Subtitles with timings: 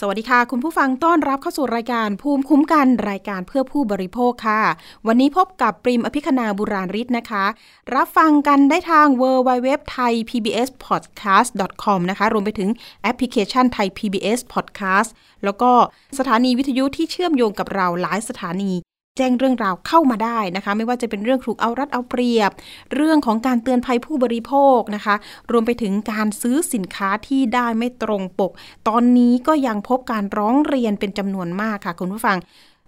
[0.00, 4.62] สวัสดีค่ะ คุณผู้ฟังต้อนรับเข้าสู่รายการภูมิคุ้มกันรายการเพื่อผู้บริโภคค่ะ
[5.06, 7.44] วันนี้พบกับปริมอภิคณาบุราริศนะคะ
[7.94, 11.50] รับฟังกันได้ทาง w w w t h a i PBS podcast
[11.84, 12.70] com นะคะ รวมไปถึง
[13.02, 15.10] แอปพลิเคชันไทย PBS podcast
[15.44, 15.70] แล้วก็
[16.18, 18.72] สถานีวิทยุที่เชื่อมโยงกับเราหลายสถานี
[19.18, 22.50] แจ้งเรื่องราวเข้ามาได้นะคะ ไม่ว่าจะเป็นเรื่องถูกเอารัดเอาเปรียบ
[22.94, 25.14] เรื่องของการเตือนภัยผู้บริโภคนะคะ
[25.50, 28.52] รวมไปถึงการซื้อสินค้าที่ได้ไม่ตรงปก
[28.88, 32.36] ตอนนี้ก็ยังพบการร้องเรียนเป็นจำนวนมากค่ะคุณผู้ฟัง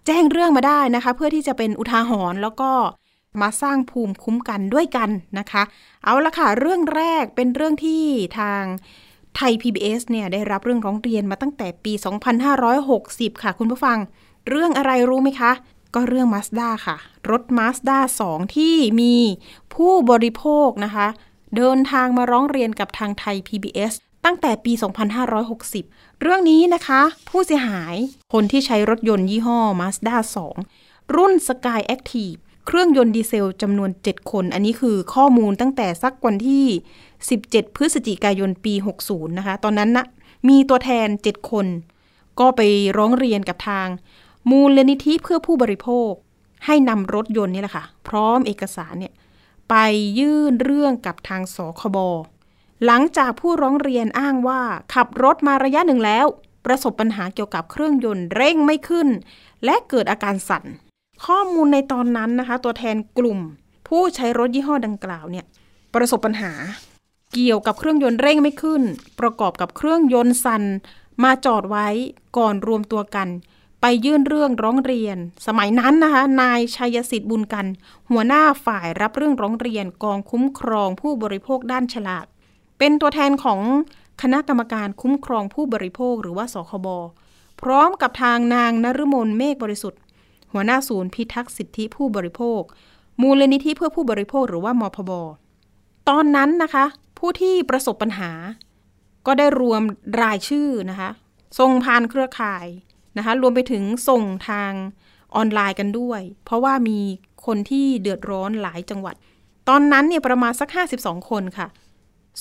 [0.07, 2.71] แจ้งเรื่องมาได้นะคะ เพื่อที่จะเป็นอุทาหรณ์แล้วก็
[3.41, 5.63] มาสร้างภูมิคุ้มกันด้วยกันนะคะ
[6.05, 8.03] เอาละค่ะ เรื่องแรกเป็นเรื่องที่
[8.39, 8.63] ทาง
[9.37, 11.93] ไทย PBS เนี่ยได้รับเรื่องร้องเรียนมาตั้งแต่ปี
[12.69, 13.99] 2560 ค่ะคุณผู้ฟัง
[14.49, 15.53] เรื่องอะไรรู้ไหมคะ
[15.95, 16.97] ก็เรื่อง Mazda ค่ะ
[17.31, 19.15] รถ Mazda 2 ที่มี
[19.75, 21.07] ผู้บริโภคนะคะ
[21.57, 23.93] เดินทางมาร้องเรียนกับทางไทย PBS
[24.25, 24.73] ตั้งแต่ปี
[25.47, 27.95] 2560 เรื่องนี้นะคะ ผู้เสียหาย
[28.33, 30.17] คนที่ใช้รถยนต์ยี่ห้อ Mazda
[30.67, 36.67] 2 รุ่น Sky Active เครื่องยนต์ดีเซลจำนวน 7 คน อันนี้คือข้อมูลตั้งแต่สักวันที่
[37.21, 38.75] 17 พฤศจิกายนปี
[39.07, 40.07] 60 นะคะ ตอนนั้นนะ
[40.49, 41.67] มีตัวแทน 7 คน
[42.41, 42.61] ก็ไป
[42.97, 43.89] ร้องเรียนกับทาง
[44.49, 46.11] มูลนิธิเพื่อผู้บริโภค
[46.67, 49.13] ให้นำรถยนต์นี่แหละค่ะ พร้อมเอกสารเนี่ย
[49.71, 49.75] ไป
[50.19, 51.99] ยื่นเรื่องกับทางสคบ
[52.87, 54.61] หลังจากผู้ร้องเรียนอ้างว่า
[54.95, 56.27] ขับรถมาระยะหนึ่งแล้ว
[56.67, 59.09] ประสบปัญหาเกี่ยวกับเครื่องยนต์เร่งไม่ขึ้น
[59.65, 60.65] และเกิดอาการสั่น
[61.27, 63.39] ข้อมูลในตอนนั้นนะคะ ตัวแทนกลุ่ม
[63.89, 65.45] ผู้ใช้รถยี่ห้อดังกล่าวเนี่ย
[65.95, 66.53] ประสบปัญหา
[67.35, 68.83] เกี่ยวกับเครื่องยนต์เร่งไม่ขึ้น
[69.21, 70.63] ประกอบกับเครื่องยนต์สั่น
[71.25, 71.89] มาจอดไว้
[72.37, 73.29] ก่อนรวมตัวกัน
[73.81, 77.67] ไปยื่นเรื่องร้องเรียน สมัยนั้นนะคะ นายชัยสิทธิ์บุญกัน
[78.11, 82.27] หัวหน้าฝ่ายรับเรื่องร้องเรียนกองคุ้มครองผู้บริโภคด้านฉลาก
[82.79, 83.61] เป็นตัวแทนของ
[84.23, 86.89] คณะกรรมการคุ้มครองผู้บริโภคหรือว่าสคบ
[87.61, 90.01] พร้อมกับทางนางนฤมลเมฆบริสุทธิ์
[90.53, 92.61] หัวหน้าศูนย์พิทักษ์สิทธิผู้บริโภค
[93.23, 95.11] มูลนิธิเพื่อผู้บริโภคหรือว่ามพบ
[96.09, 96.85] ตอนนั้นนะคะ
[97.19, 98.33] ผู้ที่ประสบปัญหา
[99.27, 99.83] ก็ได้รวม
[100.23, 101.11] รายชื่อนะคะ
[101.59, 102.67] ส่งผ่านเครือข่าย
[103.17, 104.73] นะคะรวมไปถึงส่งทาง
[105.35, 106.99] ออนไลน์กันด้วย เพราะว่ามี
[107.47, 109.15] คนที่เดือดร้อนหลายจังหวัด
[109.69, 111.69] ตอนนั้นเนี่ยประมาณสัก 52 คนค่ะ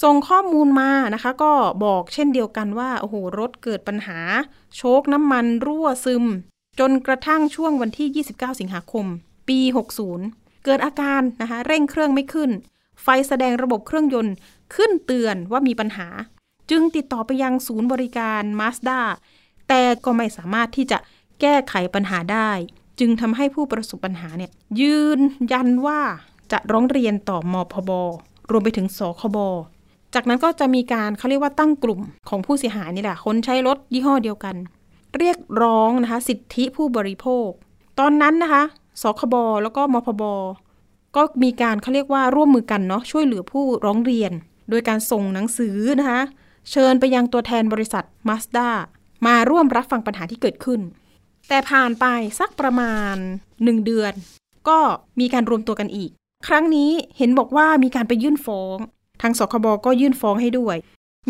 [0.04, 1.54] ส่งข้อมูลมานะคะ ก็
[1.86, 4.20] บอกเช่นเดียวกันว่าโอ้โหรถเกิดปัญหา
[4.78, 6.26] โชคน้ำมันรั่วซึม
[6.80, 9.06] จนกระทั่งช่วงวันที่ 29 สิงหาคม
[9.50, 9.60] ปี
[10.12, 12.52] 60 เกิดอาการนะคะเร่งเครื่องไม่ขึ้น
[13.04, 14.36] ไฟแสดงระบบเครื่องยนต์
[14.76, 16.08] ขึ้นเตือนว่ามีปัญหา
[16.72, 19.00] จึงติดต่อไปยังศูนย์บริการ Mazda
[19.70, 20.98] แต่ก็ไม่สามารถที่จะ
[21.42, 22.52] แก้ไขปัญหาได้
[23.00, 25.20] จึงทำให้ผู้ประสบปัญหาเนี่ยยืน
[25.52, 26.00] ยันว่า
[26.52, 27.92] จะร้องเรียนต่อมอพบ
[28.52, 29.38] รวมไปถึงสคบ
[30.14, 34.56] จากนั้นก็จะมีการเขาเรียกว่าตั้งกลุ่มของผู้เสียหายนี่แหละคนใช้รถยี่ห้อเดียวกัน
[35.18, 37.50] เรียกร้องนะคะสิทธิผู้บริโภค
[38.00, 38.64] ตอนนั้นนะคะ
[39.02, 40.24] สคบแล้วก็มพบ
[41.16, 44.32] ก็มีการเขาเรียกว่าร่วมมือกันเนาะช่วยเหลือผู้ร้องเรียน
[44.70, 46.22] โดยการส่งหนังสือนะคะ
[46.72, 48.70] เชิญไปยังตัวแทนบริษัทมาสด้า
[49.28, 50.82] มาร่วมรับฟังปัญหาที่เกิดขึ้น
[51.48, 52.06] แต่ผ่านไป
[52.40, 53.16] สักประมาณ
[53.64, 54.14] หนึ่งเดือน
[54.68, 54.80] ก็
[55.20, 56.12] มีการรวมตัวกันอีก
[56.48, 58.78] ครั้งนี้เห็นบอกว่ามีการไปยื่นฟ้อง
[59.22, 60.78] ทางสคบก็ยื่นฟ้องให้ด้วย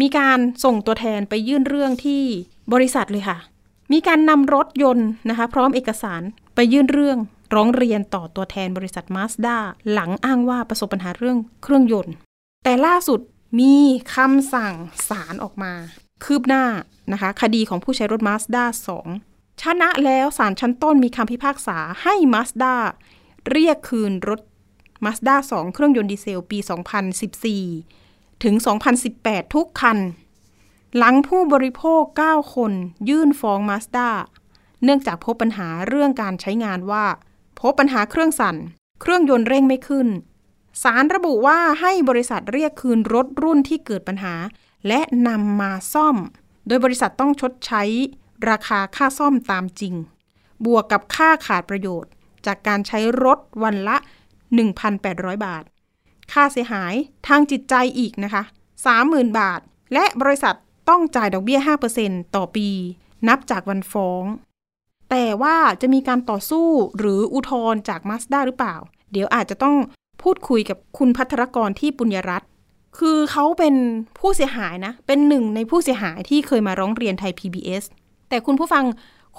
[0.01, 2.23] มีการส่งตัวแทนไปยื่นเรื่องที่
[2.73, 3.37] บริษัทเลยค่ะ
[3.91, 6.21] มีการนำรถยนต์นะคะ พร้อมเอกสาร
[6.55, 7.17] ไปยื่นเรื่อง
[7.55, 9.57] ร้องเรียนต่อตัวแทนบริษัทมาสด้า
[9.91, 12.13] หลังอ้างว่าประสบปัญหาเรื่องเครื่องยนต์
[12.63, 13.19] แต่ล่าสุด
[13.59, 13.75] มี
[14.15, 14.73] คำสั่ง
[15.09, 15.73] ศาลออกมา
[16.23, 16.65] คืบหน้า
[17.11, 18.63] นะคะคดีของผู้ใช้รถ Mazda
[19.13, 22.75] 2ชนะแล้วศาลชั้นต้นมีคำพิพากษาให้ Mazda
[23.51, 24.41] เรียกคืนรถ
[25.05, 26.59] Mazda 2เครื่องยนต์ดีเซลปี
[27.71, 28.55] 2014 ถึง
[29.05, 29.97] 2018 ทุกคัน
[30.97, 32.71] หลังผู้บริโภค 9 คน
[33.09, 34.09] ยื่นฟ้อง Mazda
[34.83, 37.05] เนื่องจากพบปัญหาเรื่องการใช้งานว่า
[37.59, 38.55] พบปัญหาเครื่องสั่น
[39.01, 40.07] เครื่องยนต์เร่งไม่ขึ้น
[40.83, 44.33] สารระบุว่าให้บริษัทเรียกคืนรถรุ่นที่เกิดปัญหา
[44.87, 46.17] และนำมาซ่อม
[46.67, 47.83] โดยบริษัทต้องชดใช้
[48.49, 49.95] ราคาค่าซ่อมตามจริง
[50.65, 52.11] บวกกับค่าขาดประโยชน์
[52.45, 53.97] จากการใช้รถวันละ
[54.69, 55.63] 1,800 บาท
[56.31, 56.93] ค่าเสียหาย
[57.27, 58.43] ทางจิตใจอีกนะคะ
[58.91, 59.59] 30,000 บาท
[59.93, 60.55] และบริษัท
[60.89, 61.59] ต้องจ่ายดอกเบี้ย
[61.97, 62.69] 5%ต่อปี
[63.27, 64.23] นับจากวันฟ้อง
[65.09, 66.67] แต่ว่าจะมีการต่อสู้
[66.97, 68.75] หรืออุทธรณ์จากมาสด้าหรือเปล่า
[69.11, 69.75] เดี๋ยวอาจจะต้อง
[70.21, 72.45] พูดคุยกับคุณพัทรกรที่ปุญญรัตน
[72.97, 73.75] คือเขาเป็น
[74.19, 77.83] ผู้เสียหายนะ เป็นหนึ่งในผู้เสียหายที่เคยมาร้องเรียนไทย PBS
[78.29, 78.83] แต่คุณผู้ฟัง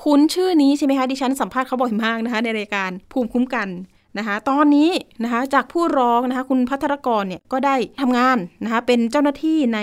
[0.03, 3.69] คุ้นชื่อนี้ใช่ไหมคะ ดิฉันสัมภาษณ์เขาบ่อยมากนะคะ ในรายการภูมิคุ้มกัน
[4.19, 4.91] นะคะตอนนี้
[5.23, 9.81] นะคะจากผู้ร้องนะคะคุณพัทรกรเนี่ยก็ได้ทำงานนะคะเป็นเจ้าหน้าที่ใน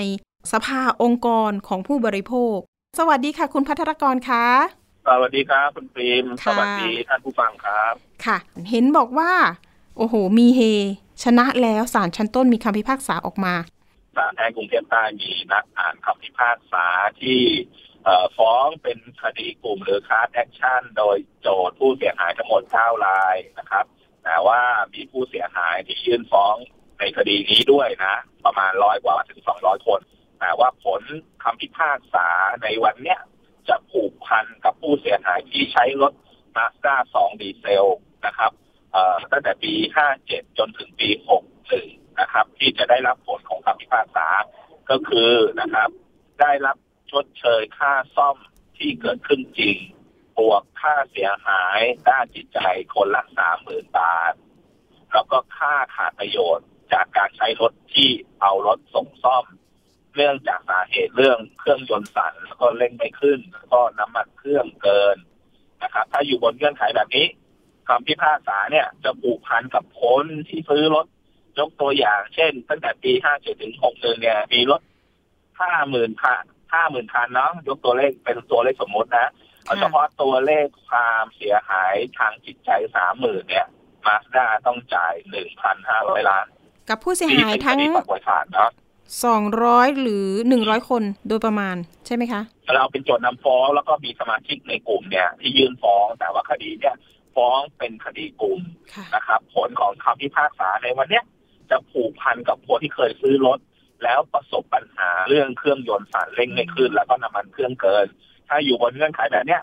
[0.51, 2.55] สภาองค์กรของผู้บริโภค
[2.99, 4.45] สวัสดีค่ะ คุณพัทรกรคะ
[5.07, 7.93] สวัสดีครับคุณฟิล์มสค่ะวัสดีท่านผู้ฟังครับ
[8.25, 8.37] ค่ะ
[8.69, 9.31] เห็นบอกว่า
[9.97, 10.61] โอ้โห มีเฮ
[11.23, 13.55] ชนะแล้วศาลชั้นต้นมีคำพิพากษาออกมา
[14.17, 16.85] ศาลแพ่งกรุงเทพใต้มีนัดอ่านคำพิพากษา
[17.21, 17.41] ที่
[18.37, 23.85] ฟ้องเป็นคดีกลุ่มหรือค a า s แอคชั่น โดยโจทก์ผู้เสียหายทั้งหมด9รายนะครับ
[24.23, 24.61] แต่ว่า
[24.93, 26.55] มีผู้เสียหายที่ยื่นฟ้อง
[26.99, 28.15] ในคดีนี้ด้วยนะ
[28.45, 30.01] ประมาณร้อยกว่าถึง200คน
[30.39, 31.01] แต่ว่าผล
[31.43, 32.27] คำพิพากษา
[32.63, 33.19] ในวันเนี้ย
[33.69, 36.13] จะผูกพันกับผู้เสียหายที่ใช้รถ
[36.55, 37.85] Mazda 2ดีเซล
[38.25, 38.51] นะครับ
[39.31, 39.73] ตั้งแต่ปี
[40.15, 41.09] 57 จนถึงปี
[41.63, 44.27] 61 นะครับ ที่จะได้รับผลของคำพิพากษา
[44.89, 45.89] ก็คือนะครับ
[46.41, 46.77] ได้รับ
[47.11, 48.37] ชดเชยค่าซ่อม
[48.77, 49.77] ที่เกิดขึ้นจริง
[50.37, 51.79] บวกค่าเสียหาย
[52.09, 52.59] ด้านจิตใจ
[52.93, 54.33] คนละสามหมื่นบาท
[55.13, 58.09] แล้วก็ค่าขาดประโยชน์จากการใช้รถที่
[58.41, 59.45] เอารถส่งซ่อม
[60.15, 65.17] เนื่องจากสาเหตุเรื่องเครื่องยนต์สั่นแล้วก็เร่งไม่ขึ้น แล้วก็น้ำมันเครื่องเกิน
[65.83, 67.27] นะครับ ถ้าอยู่บนเงื่อนไขแบบนี้
[67.87, 71.05] คำพิพากษาเนี่ย จะผูกพันกับคนที่ซื้อรถ
[71.59, 74.81] ยกตัวอย่าง เช่น ตั้งแต่ปี57ถึง61เนี่ย มีรถ
[75.51, 76.43] 50,000คัน
[76.73, 79.27] 50,000คันเนาะยกตัวเลขเป็นตัวเลขสมมตินะ
[79.63, 82.69] เอาเฉพาะตัวเลขความเสียหายทางจิตใจ
[83.09, 83.65] 30,000เนี่ย
[84.05, 85.13] มาสด้าต้องจ่าย
[85.71, 86.45] 1,500ล้าน
[86.89, 88.71] กับผู้เสียหายทั้งนี่เป็นคดีประวัติศาสตร์เนาะ
[89.35, 90.27] 200หรือ
[90.59, 91.75] 100คนโดยประมาณ
[92.05, 92.41] ใช่ไหมคะ
[92.75, 96.95] เราเป็นโจทย์นำฟ้องแล้วก็มีสมาชิกในกลุ่มเนี่ย ที่ยื่นฟ้องแต่ว่าคดีเนี่ย
[97.37, 98.59] ฟ้องเป็นคดีกลุ่ม
[98.93, 101.23] ค่ะนะครับ ผลของคำพิพากษาในวันเนี้ย
[101.69, 103.59] จะผูกพันกับคนที่เคยซื้อรถ
[104.03, 108.05] แล้วประสบปัญหาเรื่องเครื่องยนต์สั่นเร่งไม่ขึ้น แล้วก็น้ำมันเครื่องเกิน
[108.47, 109.61] ถ้าอยู่บนเงื่อนไขแบบเนี้ย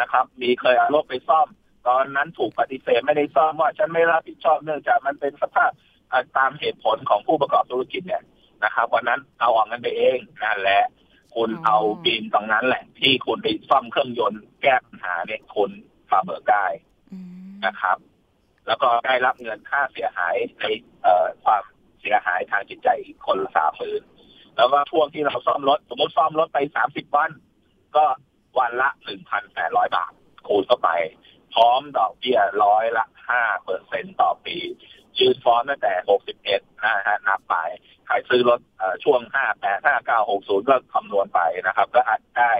[0.00, 1.46] นะครับ มีเคยเอารถไปซ่อม
[1.88, 5.70] ตอนนั้นถูกปฏิเสธไม่ได้ซ่อมว่าฉันไม่รับผิดชอบเนื่องจากมันเป็นสภาพ
[6.12, 8.22] อ่าตามเหตุผลของผู้ประกอบธุรกิจเนี่ย
[8.64, 10.82] นะครับวันนั้นเอาออกเงินไปเองนั่นแหละ
[11.34, 15.70] คุณอ๋อเอาบินตรงนั้นแหละ ที่คุณไปซ่อมเครื่องยนต์แก้ปัญหาเนี่ยคุณ
[16.10, 16.93] ฝ่าเบิกได้อืม
[17.66, 17.98] นะครับ
[18.66, 20.64] แล้วก็ได้รับเงินค่าเสียหายใน
[21.44, 21.62] ความ
[22.00, 22.88] เสียหายทางจิตใจ
[23.26, 24.02] คนสามหมื่น
[24.56, 27.30] แล้วก็ช่วงที่เราซ่อมรถ สมมติซ่อมรถไปสามสิบวัน
[27.96, 28.04] ก็
[28.58, 30.12] วันละหนึ่งพันแปดร้อยบาท
[30.46, 30.90] คูณเข้าไป
[31.54, 34.56] พร้อมดอกเบี้ยร้อยละห้าเปอร์เซ็นต่อปี
[35.18, 37.56] ยืนฟ้อนตั้งแต่หกสิบเอ็ดนะฮะนับไป
[38.06, 42.52] ใครซื้อรถอช่วงห้าแปดห้าเก้าหกศูนย์ก็คำนวณไปนะครับ ก็อาจได้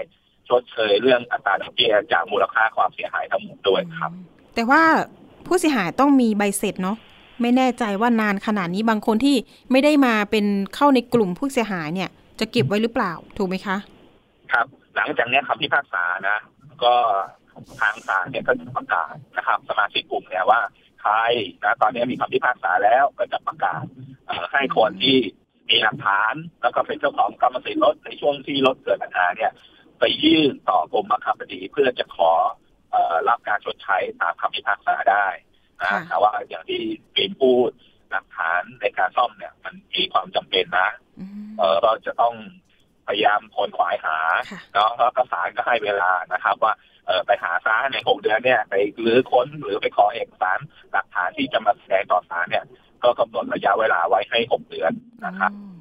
[0.49, 4.11] ชดเชยเรื่องอัตราดอกเบี้ยจากมูลค่าความเสียหายทั้งหมดด้วยครับ
[4.55, 4.83] แต่ว่า
[5.45, 6.97] ผู้เสียหายต้องมีใบเสร็จเนาะ
[7.41, 9.35] ไม่แน่ใจว่านานขนาดนี้บางคนที่
[9.71, 12.09] ไม่ได้มาเป็นเข้าในกลุ่มผู้เสียหายเนี่ย
[12.39, 13.77] จะเก็บไว้หรือเปล่าถูกไหมคะ
[14.51, 14.65] ครับ
[14.95, 16.37] หลังจากนี้คำพิพากษานะ
[16.83, 16.93] ก็
[17.79, 20.59] ทางศาลเนี่ยก็จะประกาศนะครับ สมาชิกกลุ่มเนี่ยว่า
[21.01, 21.13] ใคร
[21.63, 23.83] นะตอนนี้มีคำพิพากษาแล้วก็จะประกาศ
[24.51, 25.17] ให้คนที่
[25.69, 29.51] มีหลักฐานแล้วก็เป็นเจ้าของกรรมสิทธิ์รถในช่วงที่รถเกิดปัญหาเนี่ย
[29.99, 32.31] ไปยื่นต่อกรมบังคับคดีเพื่อจะขอ
[33.29, 35.27] รับการชดใช้ตามคำพิพากษาได้
[35.81, 36.81] นะค่ะแต่ว่าอย่างที่
[37.15, 37.69] ปีนพูด
[38.11, 40.89] หลักฐานในการซ่อมเนี่ย มันมีความจำเป็นนะ
[41.19, 42.35] อืมเออก็จะต้อง
[43.07, 44.17] พยายามคนขวายหา
[44.51, 46.73] ค่ะเนาะแล้วก็ศาลก็ให้เวลานะครับ ว่า
[47.07, 48.73] เออไปหาซะในหกเดือนเนี่ย ไป
[49.05, 50.59] รื้อค้นหรือไปขอเอกสาร
[50.91, 52.65] หลักฐานที่จะมาแสดงต่อศาลเนี่ย
[53.03, 54.91] ก็กำหนดระยะเวลาไว้ให้หกเดือน
[55.25, 55.74] นะครับอืม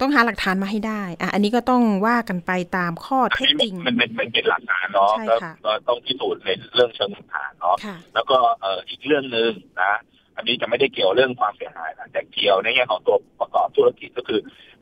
[0.00, 9.94] ต้องหาหลักฐานมาให้ได้อะอันนี้ก็ต้องว่ากันไปตามข้ออันเท็จนี้จริงมันเป็นมันเป็นหลักฐานเนาะใช่ก็ค่ะก็ต้องพิสูจน์ในเรื่องเชิงหลักฐานเนาะค่ะแล้วก็เอออีกเรื่องหนึ่งนะ
[10.36, 14.40] อันนี้จะไม่ได้เกี่ยวเรื่องความเสียหายนะแต่เกี่ยวในแง่ของตัวประกอบธุรกิจก็คือ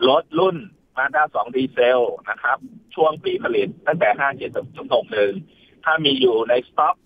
[0.09, 0.57] รถรุ่น
[0.97, 2.01] มาด้าสองดีเซล
[2.31, 2.59] นะครับ
[2.95, 5.33] ช่วงปีผลิตตั้งแต่ห้าเจ็ดจนหกหนึ่ง
[5.85, 6.97] ถ้ามีอยู่ในสต็อก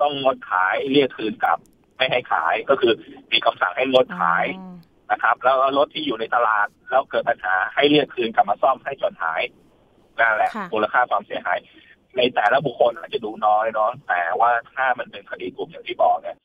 [0.00, 1.58] ต้องงดขายเรียกคืนกลับ
[1.96, 2.92] ไม่ให้ขายก็คือ
[3.32, 4.74] มีคำสั่งให้งดขายอ๋อ
[5.10, 9.42] นะครับ แล้วรถที่อยู่ในตลาดแล้วเกิดปัญหาให้เรียกคืนกลับมาซ่อมให้จนหาย
[10.20, 11.58] นั่นแหละค่ะมูลค่าความเสียหาย
[12.16, 16.36] ในแต่ละบุคคลอาจจะดูน้อยเนาะแต่ว่าถ้ามันเป็นคดีกลุ่มอย่างที่บอกเนี่ย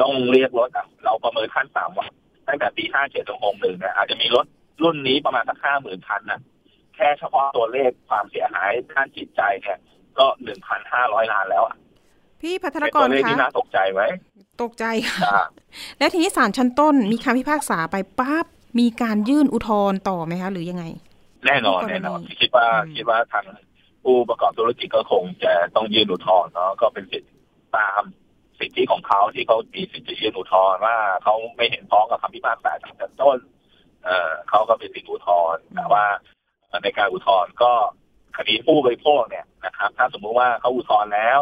[0.00, 2.08] ลองเรียกรถอะเราประเมินขั้นต่ำว่า
[2.48, 4.46] ตั้งแต่ปีห้าเจ็ดถึงหกหนึ่งเนี่ยอาจจะมีรถ
[4.82, 6.40] รุ่นนี้ประมาณสักห้าหมื่นคันนะ
[6.96, 9.78] แค่เฉพาะตัวเลขความเสียหายด้านจิตใจเนี่ย
[10.18, 11.76] ก็หนึ่งพันห้าร้อยล้านแล้วอะ
[12.44, 14.02] พี่พัทรเป็นกตัรวเลขคะที่น่าตกใจไหม
[14.62, 15.44] ตกใจค่ะอ่า
[15.98, 18.46] แล้วทีนี้ศาลชั้นต้นมีคำพิพากษาไปปั๊บ
[18.78, 20.84] มีการยื่นอุทธรณ์ต่อไหมคะ หรือยังไง
[21.46, 23.44] แน่นอนกรณีแน่นอนคิดว่าอืมคิดว่าทาง
[24.04, 27.30] ผู้ประกอบธุรกิจก็คงจะต้องยื่นอุทธรณ์เนาะก็เป็นสิทธิ
[27.76, 28.02] ตาม
[28.58, 33.38] สิทธิของเขาที่เขามีสิทธิจะยื่นอุทธรณ์ว่าเขาไม่เห็นพ้องกับคำพิพากษาจากแต่ต้น
[34.04, 36.04] เอ่อเขาก็เป็นสิทธิอุทธรณ์แต่ว่า
[36.82, 37.72] ในการอุทธรณ์ก็
[38.36, 41.40] คดีผู้บริโภคเนี่ยนะครับ ถ้าสมมุติว่าเขาอุทธรณ์แล้ว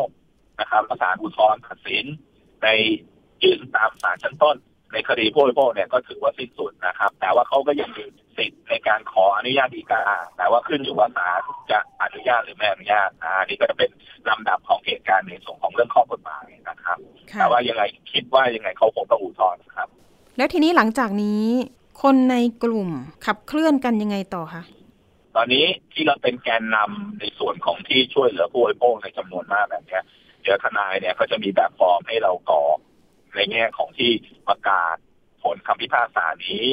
[0.62, 2.04] นะครับศาลอุทธรณ์ตัดสิน
[2.62, 2.69] ใน
[3.42, 4.57] ยื่นตามศาลชั้นต้น
[4.92, 8.04] ในคดีผู้บริโภคเนี่ยก็ถือว่าสิ้นสุดนะครับ แต่ว่าเขาก็ยังมี
[8.37, 10.02] สิทธิ์ในการขออนุญาตฎีกา
[10.37, 11.40] แต่ว่าขึ้นอยู่ว่าศาล
[11.71, 13.90] จะอนุญาตหรือไม่อนุญาตอันนี้ก็จะเป็น
[14.28, 16.99] ลำดับของเหตุการณ์ในส่วนของเรื่องข้อกฎหมายนะครับ
[17.38, 19.88] แต่ว่ายังไงคิดว่ายังไงเขาคงต้องอุทธรณ์ครับ
[20.37, 21.42] แล้วทีนี้หลังจากนี้
[22.02, 22.88] คนในกลุ่ม
[23.26, 24.62] ขับเคลื่อนกันยังไงต่อคะ
[25.37, 30.04] ตอนนี้ที่เราเป็นแกนนำในส่วนของที่ช่วยเหลือผู้บริโภคในจำนวนมากแบบนี้เดี๋ยว
[30.64, 32.78] ทนายเนี่ยก็จะมีแบบฟอร์มให้เรากรอก
[33.34, 34.11] ในแง่ของที่
[34.49, 34.96] ประกาศ
[35.42, 36.64] ผลคำพิพากษานี้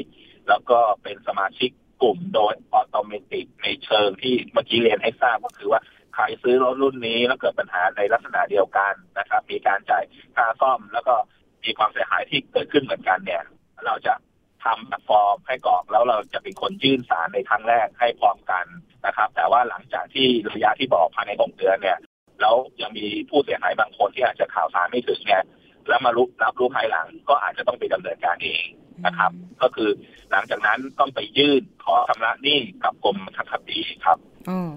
[0.50, 1.70] แล้วก็เป็นสมาชิก
[2.02, 5.82] กลุ่มโดย automatic ในเชิงที่เมื่อกี้เรียนให้ทราบก็คือว่า
[6.16, 10.04] ใครซื้อรถรุ่นนี้แล้วเกิดปัญหาในลักษณะเดียวกันนะครับ มีการจ่าย
[10.36, 11.16] ค่าซ่อม แล้วก็
[11.64, 13.44] มีความเสียหายที่เกิดขึ้นเหมือนกันเนี่ย
[13.86, 14.14] เราจะ
[14.64, 18.66] ทำแบบฟอร์มให้กรอกแล้วเราจะเป็นคนยื่นศาลในครั้งแรกให้พร้อมกัน
[19.06, 21.98] นะครับ แต่ว่าหลังจากที่ระยะที่บอกภายในหกเดือนเนี่ย
[22.42, 25.44] แล้วยังมีผู้เสียหายบางคนที่อาจจะข่าวสารไม่ถึงเนี่ย
[25.88, 28.64] แล้วมารู้รับรู้ภายหลังก็อาจจะต้องไปดำเนินการเอง
[29.06, 29.32] นะครับ
[29.62, 29.90] ก็คือ
[30.32, 34.18] หลังจากนั้นต้องไปยื่นขอชำระหนี้กับกรมธรรม์คดีครับ
[34.50, 34.70] อ๋อ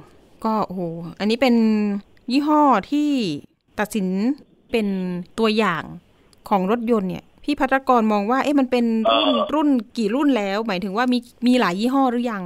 [0.44, 0.82] ก็โอ้โห
[1.20, 1.54] อันนี้เป็น
[2.32, 3.10] ยี่ห้อที่
[3.80, 4.08] ตัดสิน
[4.72, 4.86] เป็น
[5.38, 5.84] ตัวอย่าง
[6.48, 12.42] ของรถยนต์เนี่ยพี่พัฒกรมองว่าเอ๊ะมันเป็นรุ่นเอ่อรุ่นกี่รุ่นแล้ว หมายถึงว่ามีมีหลายยี่ห้อหรือยัง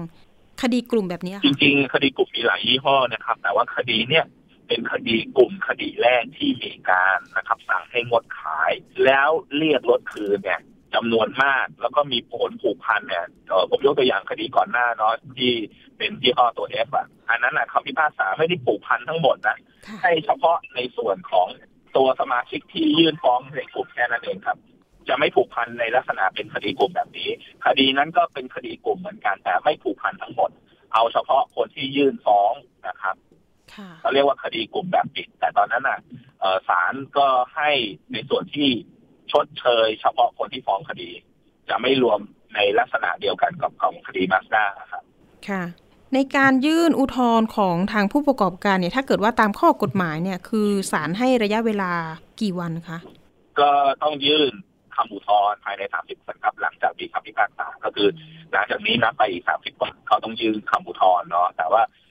[0.63, 4.25] คดีกลุ่มแบบนี้จค่ะริงๆ คดีกลุ่มมีหลายยี่ห้อนะครับ แต่ว่าคดีเนี่ย
[4.69, 8.73] เป็นคดีกลุ่มคดีแรกที่มีการนะครับสั่งให้งดขาย
[9.05, 10.61] แล้วเรียกรถคืนเนี่ย
[10.95, 15.53] จำนวนมากแล้วก็มีผลผูกพันเนี่ยเอ่อผมยกตัวอย่างคดีก่อนหน้าเนาะที่
[15.99, 21.49] เป็นยี่ห้อตัว F อะอันนั้นน่ะคำพิพากษาไม่ได้ผูกพันทั้งหมดนะค่ะให้เฉพาะในส่วนของ
[21.97, 24.59] ตัวสมาชิกที่ยื่นฟ้องในกลุ่มแค่นั้นเองครับ
[25.09, 27.29] จะไม่ผูกพันในลักษณะเป็นคดีกลุ่มแบบนี้
[27.67, 30.51] คดีนั้นก็เป็นคดีกลุ่มเหมือนกันแต่ไม่ผูกพันทั้งหมด
[30.95, 32.53] เอาเฉพาะคนที่ยื่นฟ้อง
[32.89, 33.36] นะครับค่ะ
[34.01, 35.99] เขาเรียกว่าคดีกลุ่มแบบปิด แต่ตอนนั้นน่ะ
[36.41, 37.71] เอ่อศาลก็ให้
[38.13, 38.69] ในส่วนที่
[39.33, 41.11] ชดเชยเฉพาะคนที่ฟ้องคดี
[41.69, 42.21] จะไม่รวม
[42.55, 45.03] ในลักษณะเดียวกันกับของคดีมาสด้าครับ
[45.49, 45.63] ค่ะ
[46.15, 51.93] ในการยื่นอุทธรณ์ของทางผู้ประกอบการเนี่ย ถ้าเกิดว่าตามข้อกฎหมายเนี่ย คือศาลให้ระยะเวลา
[52.41, 52.99] กี่วันคะ
[53.61, 53.71] ก็
[54.03, 54.53] ต้องยื่น
[54.97, 58.09] คำอุทธรณ์ภายใน 30วันครับหลังจากมีคำพิพากษาก็คือ
[58.53, 62.06] หลังจากนี้นับไปอีก 30 วันเขาต้องยื่นคำอุทธรณ์เนาะแต่ว่าเอ่อ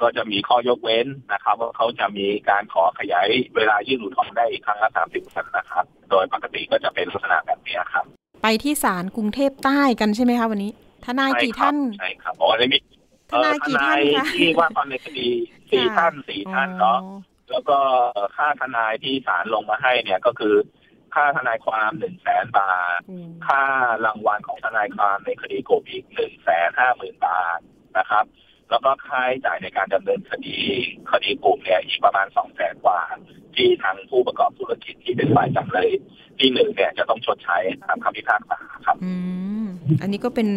[0.00, 8.04] ก็จะมีข้อยกเว้นนะครับ ว่าเขาจะมีการขอขยายเวลายื่นอุทธรณ์ได้อีกครั้งละ30วันนะครับ โดยปกติก็จะเป็นลักษณะแบบนี้ครับ
[8.42, 10.72] ไปที่ศาลกรุงเทพใต้กันใช่ไหมคะวันนี้
[11.04, 12.78] ทนายใช่กี่ครับท่านใช่ครับอ๋อในมี
[13.30, 15.28] ทนายกี่ท่านเอ่อทคะที่ว่าความในคดี
[15.70, 16.98] สี่ค่ะท่านสี่ท่านเนาะ
[17.50, 17.78] แล้วก็
[18.36, 20.54] ค่าทนายที่ศาลลงมาให้เนี่ยก็คือ
[21.14, 23.62] ค่าทนายความหนึ่งแสนบาทอืมค่า
[24.04, 27.58] รางวัลของทนายความในคดีโกบอีกหนึ่งแสนห้าหมื่นบาท
[27.98, 28.24] นะครับ
[28.72, 30.56] แล้วก็ค่าใช้จ่ายในการดำเนินคดี
[31.10, 33.00] คดีกลุ่มเนี่ยอีกประมาณสองแสนกว่า
[33.56, 35.88] ที่ทางผู้ประกอบธุรกิจที่เป็นฝ่ายจำเลย
[36.38, 39.12] ที่หนึ่งเนี่ยจะต้องชดใช้ตามคำพิพากษาครับอื
[39.62, 39.66] ม
[40.02, 40.48] อันนี้ก็เป็น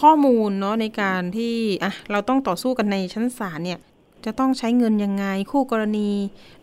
[0.00, 3.78] ข้อมูลเนาะในการที่อะเราต้องต่อสู้กันในชั้นศาลเนี่ย
[4.24, 6.10] จะต้องใช้เงินยังไงคู่กรณี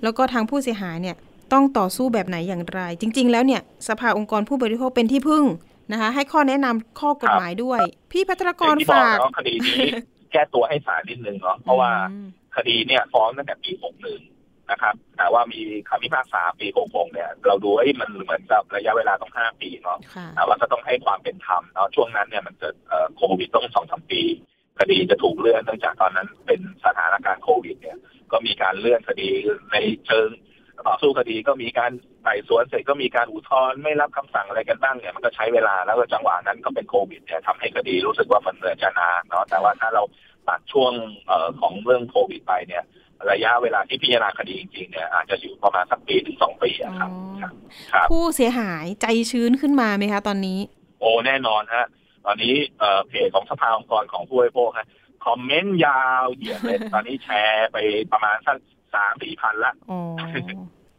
[0.03, 1.15] แล้วก็ทางผู้เสียหายเนี่ย
[1.53, 5.43] ต้องต่อสู้แบบไหนอย่างไร จริง ๆ แล้วเนี่ยสภาองค์กรผู้บริโภคเป็นที่พึ่ง
[5.91, 7.79] นะคะ ให้ข้อแนะนำข้อกฎหมายด้วย
[8.11, 9.81] พี่พัทรกอย่ารงที่บอกฝากเนาะคดีนี้
[10.31, 13.71] แก้ตัวให้ศาลนิดนึงเนาะเพราะว่าอืมคดีเนี่ยฟ้องตั้งแต่ปี
[14.17, 24.21] 61นะครับแต่ว่ามีคำพิพากษาปี66เนี่ย เราดูไอ้ยมันเหมือนกับระยะเวลาต้อง5ปีเนาะค่ะแต่ว่าก็ต้องให้ความเป็นธรรมเนาะช่วงนั้นเนี่ยมันเกิดเอ่อโควิดต้องสองสามปี
[24.79, 27.97] คดีจะถูกเลื่อนเนื่องจากตอนนั้นเป็นสถานการณ์โควิด เนี่ย
[28.31, 29.29] ก็มีการเลื่อนคดี
[29.71, 30.27] ในเชิง
[30.87, 31.91] ต่อสู้คดีก็มีการ
[32.23, 40.03] ไต่สวนเสร็จก็มีการอุทธรณ์ไม่รับคำสั่งอะไรกันบ้างเนี่ยมันก็ใช้เวลาแล้วก็จังหวะนั้นก็เป็นโควิดเนี่ยทำให้คดีรู้สึกว่ามันเหนื่อยจะนานเนาะแต่ว่าถ้าเรา
[40.47, 40.93] ตัดช่วง
[41.27, 42.83] เอ่อของเรื่องโควิดไปเนี่ย
[43.31, 47.53] ระยะเวลาที่พิจารณาคดีจริงๆเนี่ยอาจจะอยู่ประมาณสักปีถึงสองปีอะครับอ๋อครับ
[47.91, 50.59] ครับผู้เสียหายใจชื้นขึ้นมาไหมคะตอนนี้
[50.99, 51.85] โอ้แน่นอนฮะ
[52.25, 54.87] ตอนนี้เอ่อเพจของสภาองค์กรของผู้บริโภคฮะ
[55.25, 57.77] คอมเมนต์ยาวเหยียดเลยตอนนี้แชร์ไป
[58.11, 58.57] ประมาณสัก
[58.95, 59.99] สามสี่พันละอ๋อ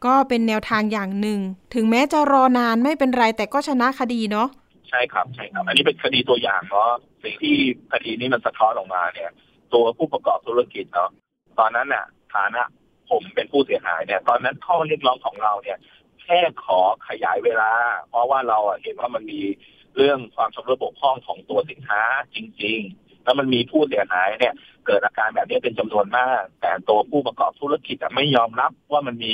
[0.05, 1.39] ก็เป็นแนวทางอย่างหนึ่ง
[1.73, 4.47] ถึงแม้จะรอนานไม่เป็นไรแต่ก็ชนะคดีเนาะ
[4.89, 6.89] ใช่ครับใช่ครับ อันนี้เป็นคดีตัวอย่างเนาะ
[7.23, 7.55] สิ่งที่
[7.91, 9.31] คดีนี้มันสะท้อนออกมาเนี่ย
[9.73, 11.09] ตัวผู้ประกอบธุรกิจเนาะ
[11.59, 12.61] ตอนนั้นน่ะฐานะ
[13.09, 15.77] ผมเป็นผู้เสียหายเนี่ย ตอนนั้นข้อเรียกร้องของเราเนี่ย
[16.23, 17.71] แค่ขอขยายเวลา
[18.09, 19.41] เพราะว่าเราเห็นว่ามันมี
[19.95, 22.01] เรื่องความชำรุดบกพร่องของตัวสินค้า
[22.35, 24.53] จริง ๆ แล้วมันมีผู้เสียหายเนี่ย
[24.85, 29.31] เกิดอาการแบบนี้เป็นจำนวนมาก แต่ตัวผู้ประกอบธุรกิจไม่ยอมรับว่ามันมี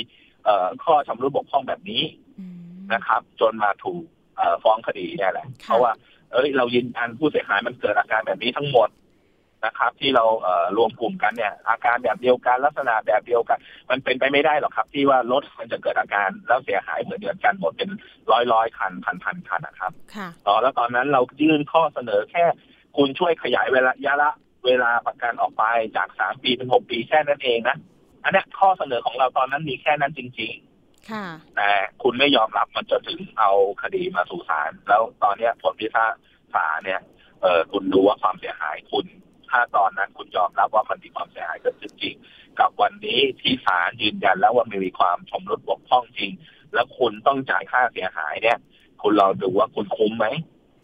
[0.84, 2.02] ข้อชำรุดบกพร่องแบบนี้
[2.38, 2.58] อืม
[2.92, 4.02] นะครับ จนมาถูก
[4.36, 5.92] เอ่อฟ้องคดีเนี่ยแหละค่ะเพราะว่า
[6.32, 8.90] เอ้ยเรายืนยันผู้เสียหายมันเกิดอาการแบบนี้ทั้งหมด
[9.66, 13.58] นะครับ ที่เราเอ่อรวมกลุ่มกันเนี่ย อาการแบบเดียวกันลักษณะแบบเดียวกัน
[13.90, 17.90] มันเป็นไปไม่ได้หรอกครับ ที่ว่ารถมันจะเกิดอาการแล้วเสียหายเหมือนเดียวกันหมดเป็น
[18.32, 22.44] ร้อยร้อยคันพันพันคันนะครับค่ะอ๋อแล้วตอนนั้นเรายื่นข้อเสนอแค่
[22.96, 24.30] คุณช่วยขยายเวลายะละ
[24.66, 25.64] เวลาประกันออกไป
[25.96, 27.76] จากสามปีเป็นหกปีแค่นั้นเองนะ
[28.26, 31.70] อันเนี้ยข้อเสนอของเราตอนนั้นมีแค่นั้นจริง ๆ ค่ะแต่
[32.02, 33.52] คุณไม่ยอมรับมันจนถึงเอา
[33.82, 36.14] คดีมาสู่ศาลแล้วตอนเนี้ยผลพิพาก
[36.54, 37.00] ษาเนี่ย
[37.42, 39.06] เออคุณดูว่าความเสียหายคุณ
[39.50, 42.14] ถ้าตอนนั้นคุณยอมรับว่ามันมีความเสียหายเกิดขึ้นจริง
[42.60, 46.32] กับวันนี้ที่ศาลยืนยันแล้วว่าไม่มีความชำรุดบกพร่องจริง
[46.74, 48.58] แล้วคุณต้องจ่ายค่าเสียหายเนี่ย
[49.02, 50.26] คุณลองดูว่าคุณคุ้มไหม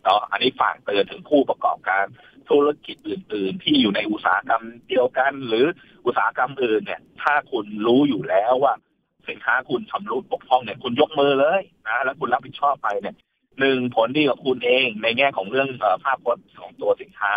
[0.04, 2.04] เนาะอันนี้ฝากเตือนถึงผู้ประกอบการ
[2.50, 5.66] ธุรกิจอื่น ๆ ที่อยู่ในอุตสาหกรรมเดียวกัน หรือ
[6.06, 8.74] อุตสาหกรรมอื่นเนี่ย ถ้าคุณรู้อยู่แล้วว่า
[9.28, 13.14] สินค้าคุณชำรุดบกพร่องเนี่ยคุณยกมือเลยนะแล้วคุณรับผิดชอบไปเนี่ย
[13.60, 15.68] หนึ่งผลดีกับคุณเองในแง่ของเรื่อง
[16.04, 17.34] ภาพพจน์ของตัวสินค้า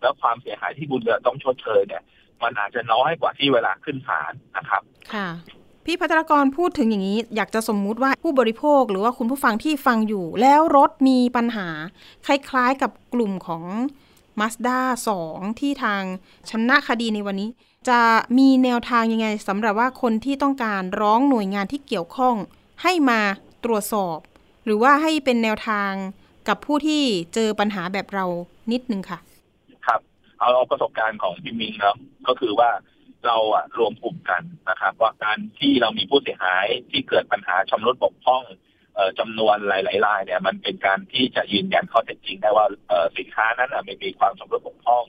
[0.00, 2.02] แล้วความเสียหายที่คุณจะต้องชดเชยเนี่ย
[2.42, 4.82] มันอาจจะน้อยกว่าที่เวลาขึ้นศาลนะครับ
[5.14, 5.28] ค่ะ
[5.86, 11.68] พี่พัทรกรพูดถึงอย่างนี้ อยากจะสมมุติว่าผู้บริโภคหรือว่าคุณผู้ฟังที่ฟังอยู่ แล้วรถมีปัญหา
[12.26, 13.64] คล้ายๆกับกลุ่มของ
[14.40, 14.78] Mazda
[15.18, 16.02] 2 ที่ทาง
[16.50, 17.50] ชนะคดีในวันนี้
[17.88, 18.00] จะ
[18.38, 22.34] มีแนวทางยังไงสำหรับว่าคนที่ต้องการร้องหน่วยงานที่เกี่ยวข้อง
[22.82, 23.20] ให้มา
[23.64, 24.18] ตรวจสอบ
[24.64, 25.92] หรือว่าให้เป็นแนวทาง
[26.48, 27.02] กับผู้ที่
[27.34, 28.24] เจอปัญหาแบบเรา
[28.72, 29.18] นิดนึงค่ะ
[29.86, 30.00] ครับ
[30.38, 31.96] เอาเอาประสบการณ์ของพี่มิงเนาะ
[32.28, 32.70] ก็คือว่า
[33.26, 38.42] เราอะรวมกลุ่มกันนะครับ ว่าการที่เรามีผู้เสียหายที่เกิดปัญหาชำรุดบกพร่อง
[39.18, 45.04] จำนวนหลายๆรายเนี่ยมันเป็นการที่จะยืนยันข้อเท็จจริงได้ว่าเอ่อสินค้านั้นอะไม่มีความชำรุดบกพร่อง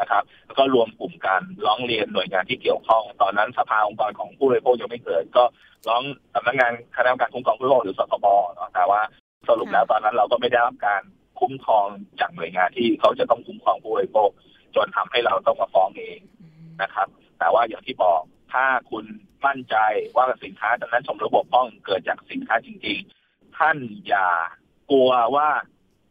[0.00, 5.44] นะครับ แล้วก็รวมกลุ่มกันร้องเรียนหน่วยงานที่เกี่ยวข้อง ตอนนั้นสภาองค์กรของผู้บริโภคยังไม่เกิด ก็
[5.88, 6.02] ร้อง
[6.34, 9.00] สำนักงานคณะกรรมการคุ้มครองผู้บริโภคหรือสคบเนาะแต่ว่า
[9.48, 11.02] สรุปแล้วตอนนั้นเราก็ไม่ได้รับการ
[11.40, 11.86] คุ้มครอง
[12.20, 14.30] จากหน่วยงานที่เขาจะต้องคุ้มครองผู้บริโภค
[14.76, 16.20] จนทำให้เราต้องมาฟ้องเอง
[16.82, 17.08] นะครับ
[17.38, 18.22] แต่ว่าอย่างที่บอก
[18.52, 19.04] ถ้าคุณ
[19.46, 19.76] มั่นใจ
[20.16, 23.19] ว่าสินค้าดังนั้นชมระบบป้องเกิดจากสินค้าจริง ๆ
[23.60, 24.28] ท่านอย่า
[24.90, 25.48] กลัวว่า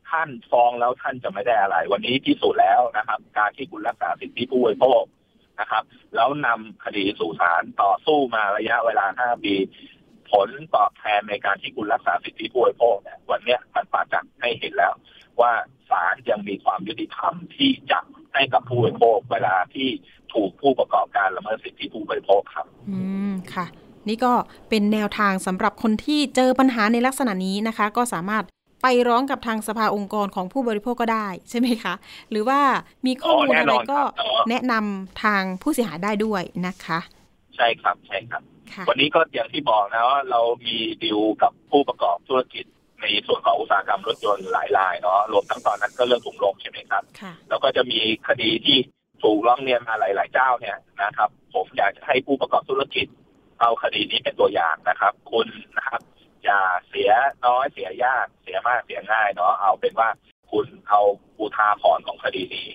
[0.09, 5.03] ท่านฟ้องแล้วท่านจะไม่ได้อะไร วันนี้พิสูจน์แล้วนะครับ การที่คุณรักษาสิทธิผู้บริโภค
[5.59, 5.83] นะครับ
[6.15, 9.53] แล้วนำคดีสู่ศาลต่อสู้มาระยะเวลา5ปี
[10.31, 14.93] ผลตอบแทนในการที่คุณรักษาสิทธิผู้บริโภคเนี่ยวันเนี้ยมันปรากฏให้เห็นแล้ว
[15.41, 15.51] ว่า
[15.89, 17.99] ศาลยังมีความยุติธรรมที่จะ
[18.33, 19.89] ให้กับผู้บริโภคเวลาที่
[20.33, 22.99] ถูกผู้ประกอบการละเมิดสิทธิผู้บริโภคครับ อื
[23.31, 23.65] มค่ะ
[24.09, 24.33] นี่ก็
[24.69, 28.43] เป็นแนวทางสำหรับคนที่เจอปัญหาในลักษณะนี้นะคะ ก็สามารถ
[28.81, 31.93] ไปร้องกับทางสภาองค์กรของผู้บริโภคก็ได้ใช่ไหมคะ
[32.29, 32.59] หรือว่า
[33.05, 36.99] มีข้อมูลอ๋อแน่อะไรนอนก็ครับแนะนำทางผู้เสียหายได้ด้วยนะคะ
[37.55, 38.41] ใช่ครับใช่ครับ
[38.73, 42.65] ค่ะวันนี้ก็อย่างที่บอกนะว่าเรามีดีลกับผู้ประกอบธุรกิจ
[43.01, 48.77] ในส่วนของอุตสาหกรรมรถยนต์หลายรายเนาะรวมทั้งตอนนั้นก็เรื่องถุงลมใช่ไหมครับค่ะแล้วก็จะมีคดีที่
[49.23, 53.07] ถูกร้องเรียนมาหลาย ๆ เจ้าเนี่ยนะครับ ผมอยากจะให้ผู้ประกอบธุรกิจ
[53.61, 56.01] เอาคดีนี้เป็นตัวอย่างนะครับ คุณนะครับ
[56.43, 57.11] อย่าเสีย
[57.45, 60.09] น้อยเสียยากเสียมากเสียง่ายเนาะเอาเป็นว่า
[60.51, 61.01] คุณเอา
[61.39, 62.69] อุทาหรณ์ของคดีนี้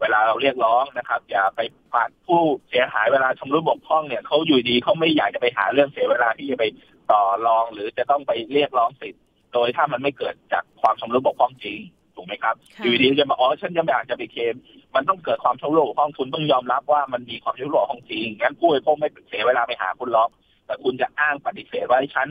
[0.00, 1.60] เวลาเราเรียกร้องนะครับ อย่าไป
[1.94, 6.64] ปัดผู้เสียหายเวลาชำรุดบกพร่องเนี่ยเขาอยู่ดีเขาไม่อยากจะไปหาเรื่องเสียเวลาที่จะไป
[7.10, 9.22] ต่อรอง หรือจะต้องไปเรียกร้องสิทธิ์
[9.52, 11.80] โดยถ้ามันไม่เกิดจากความชำรุดบกพร่องจริง
[12.14, 14.54] ถูกไหมครับค่ะอยู่ดีจะมาอ๋อฉันยังไม่อยากจะไปเคลม
[14.94, 20.30] มันต้องเกิดความชำรุดบกพร่องคุณต้องยอมรับว่ามันมีความชำรุดบกพร่องจริงงั้นผู้บริโภคไม่เสียเวลาไปหาคุณหรอก
[20.66, 22.28] แต่คุณจะอ้างปฏิเสธว่าฉัน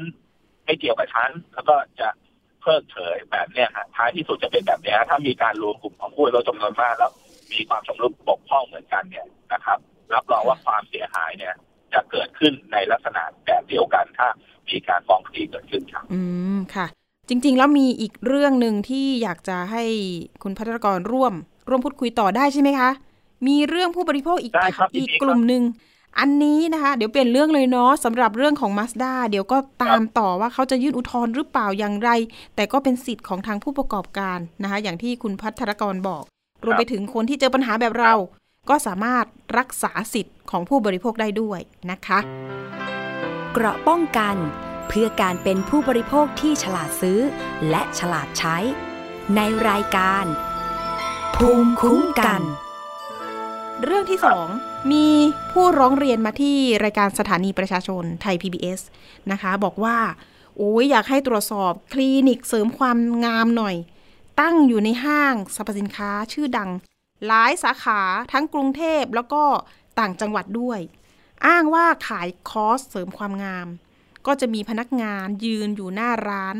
[0.65, 2.09] ไม่เกี่ยวกับฉันแล้วก็จะ
[2.61, 7.11] เพิกเฉยแบบเนี้ยฮะท้ายที่สุดจะเป็นแบบเนี้ยถ้ามีการรวมกลุ่มของผู้บริโภคจำนวนมากแล้ว
[7.53, 9.79] มีความชำรุดบกพร่องเหมือนกันเนี่ยนะครับ
[10.13, 11.53] รับรองว่าความเสียหายเนี่ย
[11.93, 14.27] จะเกิดขึ้นในลักษณะแบบเดียวกันถ้า
[14.69, 16.19] มีการฟ้องคดีเกิดขึ้นครับอื
[16.55, 16.87] มค่ะ
[17.29, 19.83] จริง ๆ แล้วมีอีกเรื่องหนึ่งที่อยากจะให้
[20.43, 21.33] คุณพัทรกรร่วม
[21.67, 22.89] ร่วมพูดคุยต่อได้ใช่ไหมคะ
[23.47, 25.63] มีเรื่องผู้บริโภคอีกได้ครับอีกยินดีครับกลุ่มหนึ่ง
[26.19, 32.09] อันนี้นะคะ เดี๋ยวเปลี่ยนเรื่องเลยเนาะสำหรับเรื่องของ Mazda เดี๋ยวก็ตามต่อว่าเขาจะยื่นอุทธรณ์หรือเปล่าอย่างไร
[32.55, 36.23] แต่ก็เป็นสิทธิ์ของทางผู้ประกอบการนะคะ อย่างที่คุณพัทรกรบอก
[36.63, 38.13] รวมไปถึงคนที่เจอปัญหาแบบเรา
[38.69, 39.25] ก็สามารถ
[39.57, 41.59] รักษาสิทธิ์ของผู้บริโภคได้ด้วย
[41.91, 42.19] นะคะ
[43.53, 44.35] เกราะป้องกัน
[44.87, 47.19] เพื่อการเป็นผู้บริโภคที่ฉลาดซื้อ
[47.69, 48.57] และฉลาดใช้
[49.35, 50.25] ในรายการ
[51.41, 52.41] ภูมิคุ้มกัน
[53.83, 54.47] เรื่องที่สอง
[54.91, 55.07] มี
[55.51, 58.81] ผู้ร้องเรียนมาที่รายการสถานีประชาชนไทย PBS
[59.31, 59.97] นะคะ บอกว่า
[60.57, 63.75] โอ้ยอยากให้ตรวจสอบคลินิกเสริมความงามหน่อย
[64.39, 66.69] ตั้งอยู่ในห้างสรรพสินค้าชื่อดัง
[67.25, 69.43] หลายสาขาทั้งกรุงเทพแล้วก็
[69.99, 70.79] ต่างจังหวัดด้วย
[71.47, 73.67] อ้างว่าขายคอร์สเสริมความงาม
[74.25, 76.55] ก็จะมีพนักงานยืนอยู่หน้าร้าน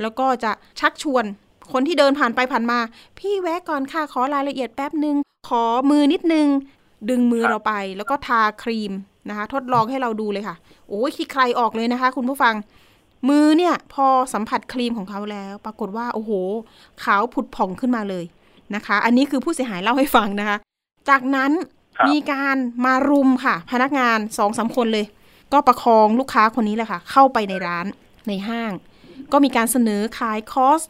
[0.00, 1.26] แล้วก็จะชักชวน
[1.72, 2.78] คนที่เดินผ่านไปผ่านมา
[3.18, 5.16] พี่แวะก่อนค่ะขอรายละเอียดแป๊บหนึ่ง
[5.48, 6.46] ขอมือนิดนึง
[7.10, 8.92] ดึงมือเราไป แล้วก็ทาครีม
[9.28, 10.56] นะคะ ทดลองให้เราดูเลยค่ะ
[10.88, 12.54] โอ้ยขี้ใครออกเลยนะคะ คุณผู้ฟัง
[13.28, 16.30] มือเนี่ย พอสัมผัสครีมของเขาแล้ว ปรากฏว่าโอ้โห
[17.04, 18.24] ขาวผุดผ่องขึ้นมาเลย
[18.74, 20.56] นะคะ อันนี้คือผู้เสียหายเล่าให้ฟังนะคะ
[21.08, 21.52] จากนั้น
[22.08, 25.06] มีการมารุมค่ะ พนักงานสองสาคนเลย
[25.52, 27.86] ก็ประคองลูกค้าคนนี้แหละค่ะ เข้าไปในร้าน
[28.28, 28.72] ในห้าง
[29.32, 30.80] ก็มีการเสนอขายคอส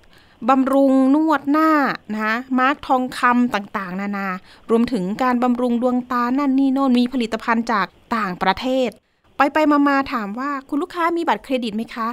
[0.48, 1.70] บำรุงนวดหน้า
[2.12, 4.26] นะคะมาร์กทองคำต่างๆ นานา
[4.70, 8.88] รวมถึงการบำรุงดวงตานั่นนี่โน่นมีผลิตภัณฑ์จากต่างประเทศ
[9.36, 12.08] ไปไปมาๆถามว่าคุณลูกค้ามีบัตรเครดิตไหมคะ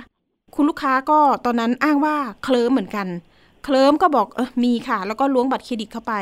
[0.56, 3.08] คุณลูกค้าก็ตอนนั้นอ้างว่าเคลิ้มเหมือนกัน
[3.64, 6.14] เคลิ้มก็บอกเออมีค่ะ แล้วก็ล้วงบัตรเครดิตเข้าไป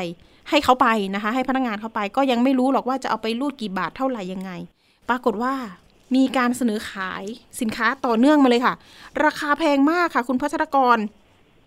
[0.50, 4.50] ให้เขาไปนะคะ ให้พนักงานเข้าไปก็ยังไม่รู้หรอกว่าจะเอาไปรูดกี่บาทเท่าไหร่ยังไง
[5.08, 5.54] ปรากฏว่า
[6.14, 7.24] มีการเสนอขาย
[7.60, 8.74] สินค้าต่อเนื่องมาเลยค่ะ
[9.24, 10.98] ราคาแพงมากค่ะ คุณพัชรกร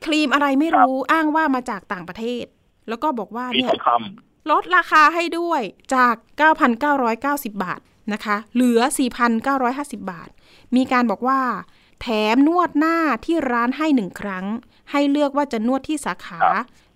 [0.06, 2.46] ครีมอะไรไม่รู้อ้างว่ามาจากต่างประเทศ
[2.90, 3.72] แล้วก็บอกว่าเนี่ย
[4.52, 5.62] ลดราคาให้ด้วย
[5.96, 6.16] จาก
[6.88, 7.80] 9,990 บาท
[8.14, 8.80] นะคะ เหลือ
[9.46, 10.30] 4,950 บาท
[10.76, 11.42] มีการบอกว่า
[12.02, 14.46] แถมนวดหน้าที่ร้านให้หนึ่งครั้ง
[14.92, 16.40] ให้เลือกว่าจะนวดที่สาขา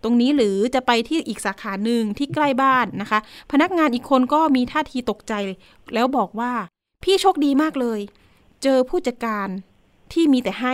[0.03, 3.19] ตรงนี้หรือจะไปที่อีกสาขาหนึ่งที่ใกล้บ้านนะคะ
[3.51, 5.33] พนักงานอีกคนก็มีท่าทีตกใจ
[5.93, 6.51] แล้วบอกว่า
[7.03, 7.99] พี่โชคดีมากเลย
[8.63, 9.47] เจอผู้จัดการ
[10.13, 10.73] ที่มีแต่ให้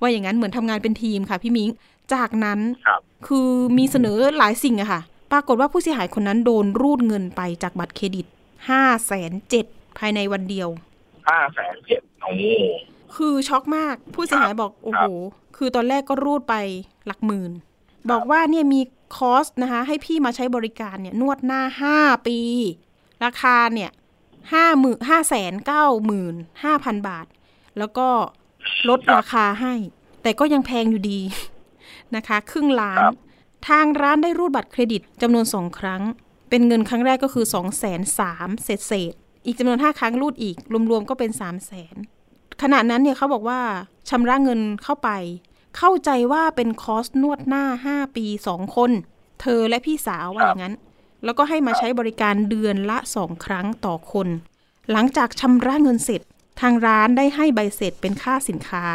[0.00, 1.70] ว่าอย่างนั้นเหมือนทำงานเป็นทีมค่ะ พี่มิง
[2.14, 5.00] จากนั้นำครับคือมีเสนอหลายสิ่งอะค่ะ
[5.32, 8.26] ปรากฏว่าผู้เสียหายคนนั้นโดนรูดเงินไปจากบัตรเครดิต
[8.68, 9.66] ห้าแสนเจ็ด
[9.98, 10.68] ภายในวันเดียว
[11.28, 12.32] ห้าแสนเจ็ดโอ้
[13.16, 15.04] คือช็อกมาก ผู้เสียหายบอกโอ้โห
[15.56, 16.54] คือตอนแรกก็รูดไป
[17.06, 17.52] หลักหมื่น
[18.10, 18.80] บอกว่าเนี่ยมี
[19.16, 22.38] คอสนะคะ ให้พี่มาใช้บริการเนี่ยนวดหน้าห้าปี
[23.24, 23.90] ราคาเนี่ย
[24.52, 27.26] ห้าหมื่นห้าแสนเก้าหมื่นห้าพันบาท
[27.78, 28.08] แล้วก็
[28.88, 29.74] ลดราคาให้
[30.22, 31.20] แต่ก็ยังแพงอยู่ดี
[32.16, 33.02] นะคะ ครึ่งล้าน
[33.68, 36.02] ทางร้านได้รูดบัตรเครดิตจำนวนสองครั้ง
[36.50, 40.56] เป็นเงินครั้งแรกก็คือสองแสนสามเศษเศษๆอีกจำนวนห้าครั้งรูดอีก
[40.90, 41.96] รวมๆก็เป็นสามแสน
[42.62, 43.60] ขณะนั้นเนี่ยเขาบอกว่า
[44.08, 45.10] ชำระเงินเข้าไป
[45.76, 48.90] เข้าใจว่าเป็นคอร์สนวดหน้า5ปี2คน
[49.40, 50.74] เธอและพี่สาวว่าอย่างนั้น
[51.24, 54.28] แล้วก็ให้มาใช้บริการเดือนละ2ครั้งต่อคน
[54.92, 56.22] หลังจากชำระเงินเสร็จ
[56.60, 58.86] ทางร้านได้ให้ใบเสร็จเป็นค่าสินค้า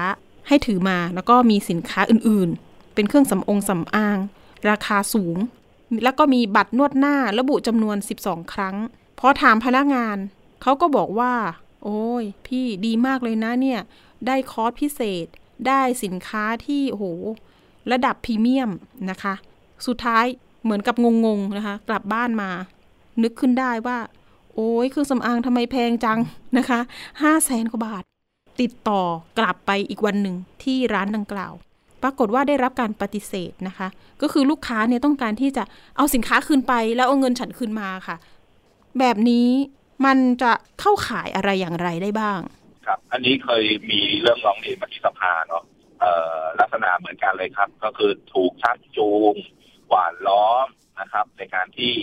[0.47, 4.17] ให้ถือมาแล้วก็มีสินค้าอื่นๆ เป็นเครื่องสำองสำอาง
[4.69, 5.37] ราคาสูง
[6.03, 8.75] แล้วก็มีบัตรนวดหน้าระบุจำนวน 12 ครั้ง
[9.19, 10.17] พอถามพนักงาน
[10.61, 11.33] เขาก็บอกว่า
[11.83, 13.79] โอ้ย พี่ดีมากเลยนะเนี่ย
[14.27, 15.25] ได้คอร์สพิเศษ
[15.67, 17.05] ได้สินค้าที่โอ้โห
[17.91, 18.71] ระดับพรีเมียม
[19.09, 19.33] นะคะ
[19.87, 20.25] สุดท้าย
[20.63, 22.49] เหมือนกับงงๆนะคะ กลับบ้านมา
[23.23, 23.97] นึกขึ้นได้ว่า
[24.59, 26.19] โอ้ยเครื่องสำอางทำไมแพงจัง
[26.57, 26.79] นะคะ
[27.21, 28.03] ห้าแสนกว่าบาท
[28.61, 29.01] ติดต่อ
[29.39, 31.53] กลับไปอีกวันหนึ่งที่ร้านดังกล่าว
[32.03, 33.87] ปรากฏว่าได้รับการปฏิเสธนะคะ
[34.21, 35.63] ก็คือลูกค้าเนี่ยต้องการที่จะ
[35.97, 38.17] เอาสินค้าคืนไป แล้วเอาเงินฉันคืนมาค่ะ
[38.99, 39.47] แบบนี้
[40.05, 42.39] มันจะเข้าขายอะไรอย่างไรได้บ้าง
[42.85, 45.63] ครับ อันนี้เคยมีเรื่องร้องเรียนมาที่สภาเนาะ
[46.59, 49.35] ลักษณะเหมือนกันเลยครับ ก็คือถูกชักจูง
[49.89, 50.67] หวานล้อม
[50.99, 51.93] นะครับ ในการที่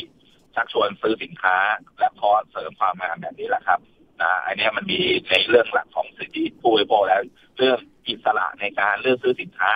[0.54, 1.56] ชักชวนซื้อสินค้า
[1.98, 3.80] และคอร์สเสริมความงามแบบนี้แหละครับ
[4.22, 7.20] นะอันนี้มันมีในเรื่องหลักของสิทธิผู้บริโภคแล้ว
[7.58, 9.72] เรื่องอิสระในการเลือกซื้อสินค้า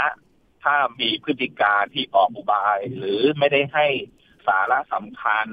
[0.64, 3.86] ถ้ามีพฤติการที่ออกอุบาย หรือไม่ได้ให้
[4.46, 5.46] สาระสำคัญ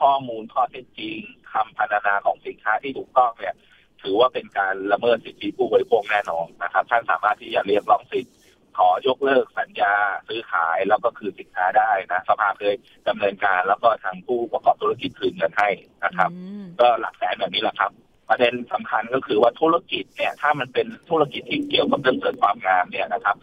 [0.00, 1.18] ข้อมูลข้อเท็จจริง
[1.52, 3.54] คำพรรณนาของสินค้าที่ถูกต้องเนี่ย
[4.02, 8.30] ถือว่าเป็นการละเมิดสิทธิผู้บริโภคแน่นอนนะครับท่านสามารถที่จะเรียกร้องสิทธิ
[8.78, 9.94] ขอยกเลิกสัญญา
[10.28, 12.74] ซื้อขายแล้วก็คืนสินค้าได้นะสภาเคย
[13.08, 15.70] ดำเนินการแล้วก็ทางผู้ประกอบธุรกิจคืนเงินให้
[16.04, 17.90] นะครับอืมก็หลักแสนแบบนี้แหละครับ
[18.28, 23.36] ประเด็นสำคัญก็คือว่าธุรกิจเนี่ยถ้ามันเป็นธุรกิจที่เกี่ยวกับเรื่องเสริมความงามเนี่ยนะครับ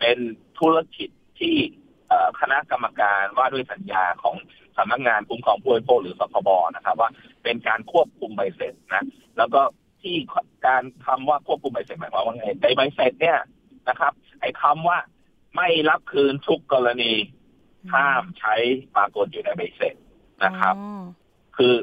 [0.00, 0.18] เป็น
[0.60, 1.08] ธุรกิจ
[1.40, 1.56] ที่
[2.08, 4.36] เอ่อคณะกรรมการว่าด้วยสัญญาของ
[4.76, 7.10] สำนักงานคุ้มครองผู้บริโภคหรือสคบนะครับ ว่า
[7.42, 9.04] เป็นการควบคุมใบเสร็จนะ
[9.38, 9.60] แล้วก็
[10.02, 10.16] ที่
[10.66, 13.38] การคำว่าควบคุมใบเสร็จหมายความว่าไงในใบเสร็จเนี่ย
[13.88, 14.98] นะครับ ไอ้คำว่า
[15.56, 17.12] ไม่รับคืนทุกกรณี
[17.94, 18.54] ห้ามใช้
[18.96, 19.94] ปรากฏอยู่ในใบเสร็จ
[20.44, 21.02] นะครับอ๋อ
[21.56, 21.74] คือ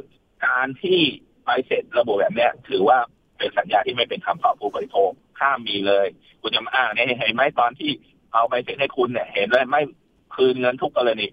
[0.45, 0.99] การที่
[1.43, 2.99] ใบเสร็จระบุแบบเนี้ย ถือว่า
[3.37, 6.07] เป็นสัญญาที่ไม่เป็นธรรมต่อผู้บริโภคห้ามมีเลย
[6.41, 7.91] คุณจะมาอ้างเนี่ยเห็นไหมตอนที่
[8.33, 9.81] เอาใบเสร็จให้คุณเนี่ยเห็นเลยไม่
[10.35, 11.25] คืนเงินทุกกรณี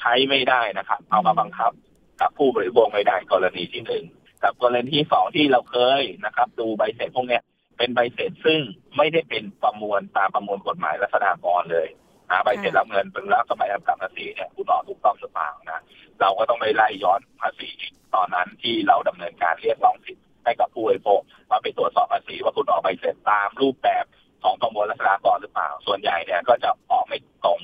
[0.00, 1.72] ใช้ไม่ได้นะครับ เอามาบังคับ
[2.20, 4.04] กับผู้บริโภคไม่ได้กรณีที่หนึ่ง
[4.42, 7.42] กับกรณีที่สองที่เราเคยนะครับ ดูใบเสร็จพวกเนี้ย
[7.82, 8.60] เป็นใบเสร็จซึ่ง
[8.96, 11.88] ไม่ได้เป็นประมวลตามประมวลกฎหมายลักษณะกรเลย
[12.30, 15.82] นะใบเสร็จรับเงินเป็นรับสมัยรับกรรมภาษีเนี่ยคุณออกถูกต้องหรือเปล่านะ
[16.20, 17.70] เราก็ต้องไปไล่ย้อนภาษี
[18.14, 24.04] ตอนนั้นที่เราดำเนินการเรียกร้องสิทธิ์ให้กับผู้บริโภคมาไปตรวจสอบภาษีว่าคุณออกใบเสร็จตามรูปแบบ
[24.44, 27.60] ของประมวลลักษณะกรหรือเปล่า ส่วนใหญ่เนี่ยก็จะออกไม่ตรง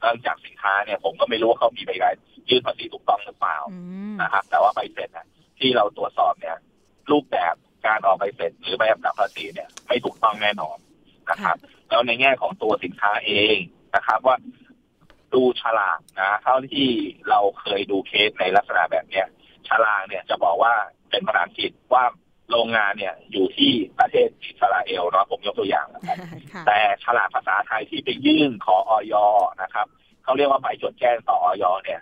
[0.00, 2.04] เนื่องจากสินค้าเนี่ยผมก็ไม่รู้ว่าเขามีใบใบ
[2.48, 3.78] ยื่นภาษีถูกต้องหรือเปล่าอื
[4.12, 5.26] มนะครับแต่ว่าใบเสร็จน่ะ
[5.58, 6.56] ที่เราตรวจสอบเนี่ย
[7.10, 7.54] รูปแบบ
[7.86, 10.76] การออกใบเสร็จหรือใบกำกับภาษีเนี่ยไม่ถูกต้องแน่นอน
[11.30, 11.56] นะครับ
[11.90, 13.56] แล้วในแง่ของตัวสินค้าเอง
[13.96, 14.36] นะครับ ว่า
[15.34, 16.88] ดูฉลากนะเท่าที่
[17.28, 19.26] เราเคยดูเคสในลักษณะแบบเนี้ย
[19.68, 20.74] ฉลากเนี่ยจะบอกว่า
[21.10, 22.04] เป็นภาษาอังกฤษว่า
[22.50, 26.16] โรงงานเนี่ยอยู่ที่ประเทศอิสราเอลเนาะผมยกตัวอย่างนะครับ
[26.52, 29.14] ค่ะแต่ฉลากภาษาไทยที่ไปยื่นขอออย
[29.62, 29.86] นะครับ
[30.24, 32.00] เขาเรียกว่าใบจดแจ้งต่อออยเนี่ย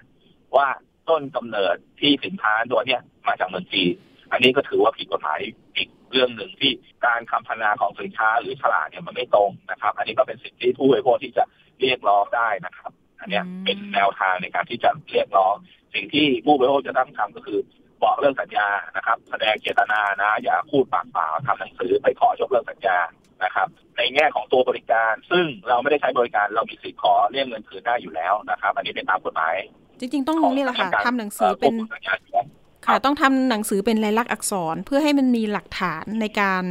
[0.57, 0.69] ว่า
[1.09, 3.95] ต้นกำเนิดที่สินค้าตัวเนี้ยมาจากเมืองจีน
[4.33, 5.39] อันนี้ก็ถือว่าผิดกฎหมาย
[5.77, 6.73] อีกเรื่องหนึ่งที่
[7.07, 11.45] การคำพรรณนาของสินค้าหรือฉลากเนี่ยมันไม่ตรงนะครับ อันนี้ก็เป็นสิทธิผู้บริโภคที่จะ
[11.81, 15.55] เรียกร้องได้นะครับ อันเนี้ยอืมเป็นแนวทางในการที่จะเรียกร้อง
[15.95, 17.61] สิ่งที่ผู้บริโภคจะต้องทำก็คือ
[18.03, 22.99] บอกเรื่องสัญญานะครับ แสดงเจตนานะ อย่าพูดปากเปล่าทำหนังสือไปขอยกเลิกสัญญา
[23.45, 29.55] นะครับ ในแง่ของตัวบริการ ซึ่งเราไม่ได้ใช้บริการเรามีสิทธิ์ขอเรียกเงินคืนได้อยู่แล้วนะครับ อันนี้เป็นตามกฎหมาย
[30.01, 31.75] จริงๆ ต้องของนี่แหละค่ะทางการทำหนังสือเป็น
[33.05, 36.63] ต้องทำหนังสือเป็นลายลักษณ์อักษรเพื่อให้มันมีหลักฐานในการ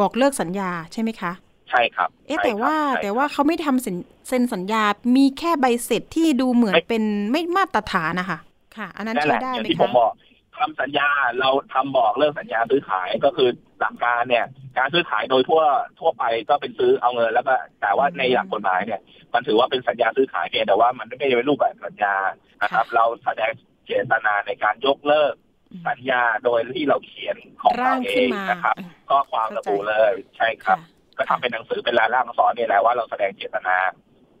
[0.00, 1.32] บอกเลิกสัญญาใช่ไหมคะ
[1.70, 3.96] ใช่ครับ เอ๊ะใช่แต่ครับว่าใช่แต่ว่าเขาไม่ทำเซ็น
[4.28, 4.84] เซ็นสัญญา
[5.16, 8.38] มีแค่ใบเสร็จที่ดูเหมือนเป็นไม่มาตรฐานนะคะ
[8.76, 10.12] ค่ะ อันนั้นนั่นใช้แหละได้อย่างไหมที่ผมคะบอก
[10.58, 11.08] ทำสัญญา
[11.40, 13.48] เราทำบอกเลิกสัญญาซื้อขายก็คือ
[13.80, 14.46] หลักการเนี่ย
[14.78, 15.62] การซื้อขายโดยทั่ว
[15.98, 19.00] ทั่วไปก็เป็นซื้อเอาเงินแล้วก็แต่ว่าในหลักกฎหมายเนี่ย
[19.34, 22.14] มันถือว่าเป็นสัญญาซื้อขายเพียงแต่ว่ามันไม่ได้เป็นรูปแบบสัญญา
[22.62, 23.50] นะครับ เราแสดง
[23.86, 25.34] เจตนาในการยกเลิก
[25.88, 33.76] สัญญาโดยที่เราเขียนของร่าเรางเอขึ้นงมานะครับอืมก็ความระบุเลยใช่ครับค่ะก็ทำเป็นหนังสือเป็นลายลักษณ์อักษรเนี่ยแหละว่าเราแสดงเจตนา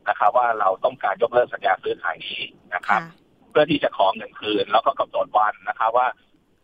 [0.08, 2.40] นะครับ ว่าเราต้องการยกเลิกสัญญาซื้อขายนี้
[2.74, 3.16] นะครับค่ะ
[3.50, 6.08] เพื่อที่จะขอเงินคืน แล้วก็กำหนดวันนะครับว่า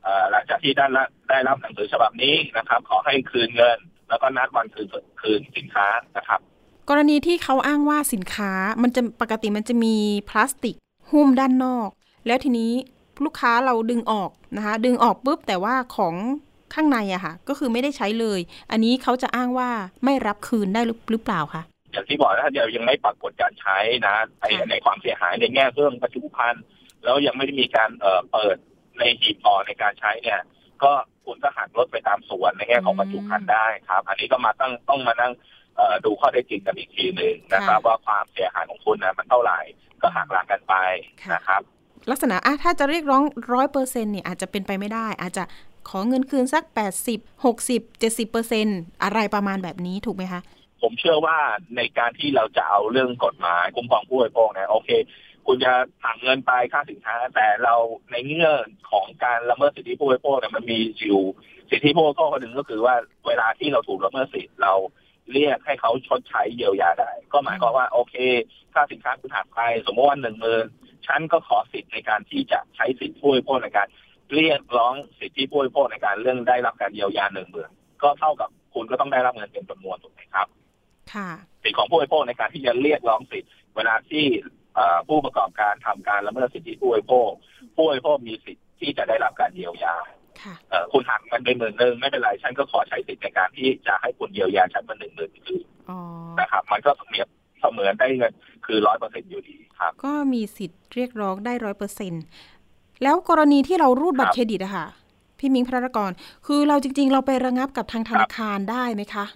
[0.02, 4.86] เอ่อหลังจากที่ได้รับได้รับหนังสือฉบับนี้นะครับ ขอให้คืนเงิน แล้วก็นัดวันคืน
[5.20, 6.40] คืนสินค้านะครับ
[6.88, 8.52] กรณีที่เขาอ้างว่าสินค้า
[8.82, 9.94] มันจะปกติมันจะมี
[10.28, 10.74] พลาสติก
[11.10, 11.88] หุ้มด้านนอก
[12.26, 12.72] แล้วทีนี้
[13.24, 16.14] ลูกค้าเราดึงออกนะคะ ดึงออกปุ๊บแต่ว่าของ
[16.74, 19.70] ข้างในอะค่ะ ก็คือไม่ได้ใช้เลย อันนี้เขาจะอ้างว่า
[20.04, 26.54] ไม่รับคืนได้หรือหรือเปล่าคะอย่างที่บอกนะเดี๋ยวยังไม่ปรากฏการใช้นะในค่ะในความเสียหายในแง่เรื่องปัจจุบัน
[27.04, 28.56] แล้วยังไม่ได้มีการเอ่อเปิด
[28.98, 30.40] ในหีบห่อในการใช้เนี่ย
[30.82, 30.92] ก็
[31.24, 35.32] คุณก็หักลดไปตามส่วนในแง่ของปัจจุบันได้ครับ อันนี้ก็มาต้องต้องมานั่ง
[35.76, 39.60] เอ่อดูข้อเท็จจริงกันอีกทีหนึ่งนะครับ ว่าความเสียหายของคุณนะมันเท่าไหร่
[40.02, 40.74] ก็หักล้างกันไป
[41.34, 41.62] นะครับ
[42.10, 45.44] ลักษณะอะถ้าจะเรียกร้องร้อยเปอร์เซ็นต์เนี่ยอาจจะเป็นไปไม่ได้ อาจจะ
[45.88, 46.64] ขอเงินคืนสัก
[47.04, 50.40] 80 60 70เปอร์เซ็นต์อะไรประมาณแบบนี้ถูกไหมคะ
[50.82, 51.38] ผมเชื่อว่า
[51.76, 54.90] ในการที่เราจะเอาเรื่องกฎหมายคุ้มครองผู้บริโภคเนี่ยโอเค
[55.46, 55.72] คุณจะ
[56.04, 57.74] สั่งเงินไปค่าสินค้า แต่เรา
[58.10, 61.22] ในเงื่อนของการละเมิดสิทธิผู้บริโภคเนี่ยมันมีอยู่
[61.70, 62.94] สิทธิผู้บริโภคคนหนึ่งก็คือว่า
[63.26, 64.74] เวลาที่เราถูกละเมิดสิทธิ์เรา
[65.32, 68.14] เรียกให้เขาชดใช้เยียวยาได้ ก็หมายความว่าโอเค
[68.74, 70.66] ค่าสินค้าคุณหักไปสมมติว่าหนึ่งหมื่น
[71.06, 73.88] ฉันก็ขอสิทธิ์ในการที่จะใช้สิทธิผู้บริโภคในการ
[74.34, 77.70] เรียกร้องสิทธิผู้บริโภคในการเรื่องได้รับการเยียวยาหนึ่งหมื่น
[78.02, 80.46] ก็เท่ากับคุณก็ต้องได้รับเงินเต็มจำนวนถูกไหมครับ
[81.14, 81.30] ค่ะ
[81.62, 84.26] สิทธิของผู้บริโภคในการที่จะเรียกร้องสิทธิ์เวลาที่
[84.74, 87.30] เอ่อผู้ประกอบการทำการละเมิดสิทธิผู้บริโภค
[87.76, 89.94] ผู้บริโภคมีสิทธิ์ที่จะได้รับการเยียวยา
[90.42, 95.98] ค่ะเอ่อคุณหักมันไปหมื่นหนึ่งไม่เป็นไรฉันก็ขอใช้สิทธิ์ในการที่จะให้คุณเยียวยาฉันมาหนึ่งหมื่นคืออ๋อ
[96.40, 97.28] นะครับ มันก็เสมียบ
[97.72, 98.32] เสมือนได้เงิน
[98.66, 102.12] คือร้อยเปอร์เซ็นต์อยู่ดีครับ ก็มีสิทธิ์เรียกร้องได้ร้อยเปอร์เซ็น
[103.02, 104.86] แล้วกรณีที่เรารูดบัตครัรบเครดิตอะค่ะ
[105.38, 106.10] พี่มิงพระรกร
[106.46, 109.26] คือเราจริง ๆ เราไประงับกับทางธนาคารได้ไหมคะ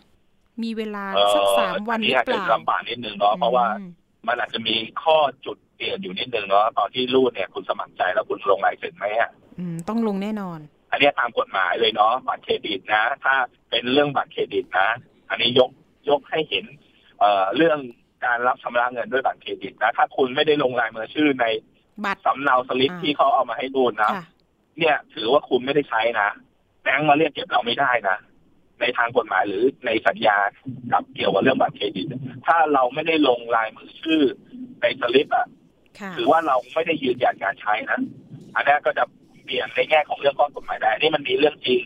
[0.63, 3.91] มีเวลาเอ่อสักสามวันอัหรืออาจเปจะล่าลำบากนิดนึงเนาะเพราะว่าอืม
[4.27, 5.17] มันอาจจะมีข้อ
[5.47, 10.59] จุดเปลี่ยนอยู่นิดนึงเนาะตอนที่รูดเนี่ยคุณสมัครใจแล้วคุณลงลายเซ็นไหมอะอืมต้องลงแน่นอน
[10.91, 13.35] อันเนี้ยตามกฎหมายเลยเนาะบัตรเครดิตนะ ถ้า
[13.71, 14.89] เป็นเรื่องบัตรเครดิตนะ
[15.31, 15.71] อันนี้ยก
[16.09, 16.65] ยกให้เห็น
[17.19, 17.79] เอ่อเรื่อง
[18.25, 21.47] การรับชำระเงินด้วยบัตรเครดิตนะถ้าคุณไม่ได้ลงลายมือชื่อใน
[22.05, 24.25] บัตรสำเนาสลิปอ่าที่เขาเอามาให้ดูนะค่ะ
[24.79, 26.29] เนี่ย ถือว่าคุณไม่ได้ใช้นะ
[26.83, 28.17] แบงก์มาเรียกเก็บเราไม่ได้นะ
[28.81, 30.39] ในทางกฎหมายหรือในสัญญา
[30.93, 32.07] กับเกี่ยวกับเรื่องบัตรเครดิต
[32.47, 34.23] ถ้าเราไม่ได้ลงลายมือชื่อ
[34.81, 35.47] ในสลิปอะ
[35.99, 38.01] ค่ะถือว่าเราไม่ได้ยืนยันการใช้นะ
[38.55, 39.05] อันนี้ก็จะ
[39.45, 41.83] เปลี่ยนในแง่ของเรื่องข้อกฎหมายได้นี่มันมีเรื่องจริง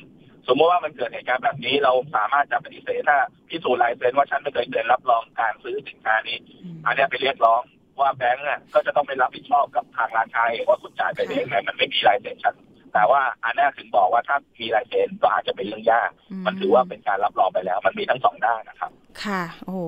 [0.49, 7.63] สมมติว่ามันเกิดเหตุการณ์แบบนี้เราสามารถจะปฏิเสธถ้าพิสูจน์ลายเซ็นว่าฉันไม่เคยเซ็นรับรองการซื้อสินค้านี้อืมอันเนี้ยไปเรียกร้อง
[8.01, 12.55] ว่าแบงก์อะก็จะต้องไปรับผิดชอบกับทางร้านค้าเองว่าคุณจ่ายไปเองไงมันไม่มีลายเซ็นฉัน
[12.95, 16.11] แต่ว่าอันเนี้ยถึงบอกว่าถ้ามีลายเซ็นก็อาจจะเป็นเรื่องยาก
[16.47, 18.91] มันถือว่าเป็นการรับรองไปแล้ว มันมีทั้งสองด้านนะครับ
[19.25, 19.81] ค่ะ โอ้โห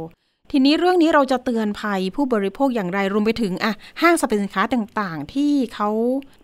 [0.53, 5.90] ทีนี้เรื่องนี้เราจะเตือนภัยผู้บริโภคอย่างไรรวมไปถึงอะห้างสรรพสินค้าต่างๆ ที่เขา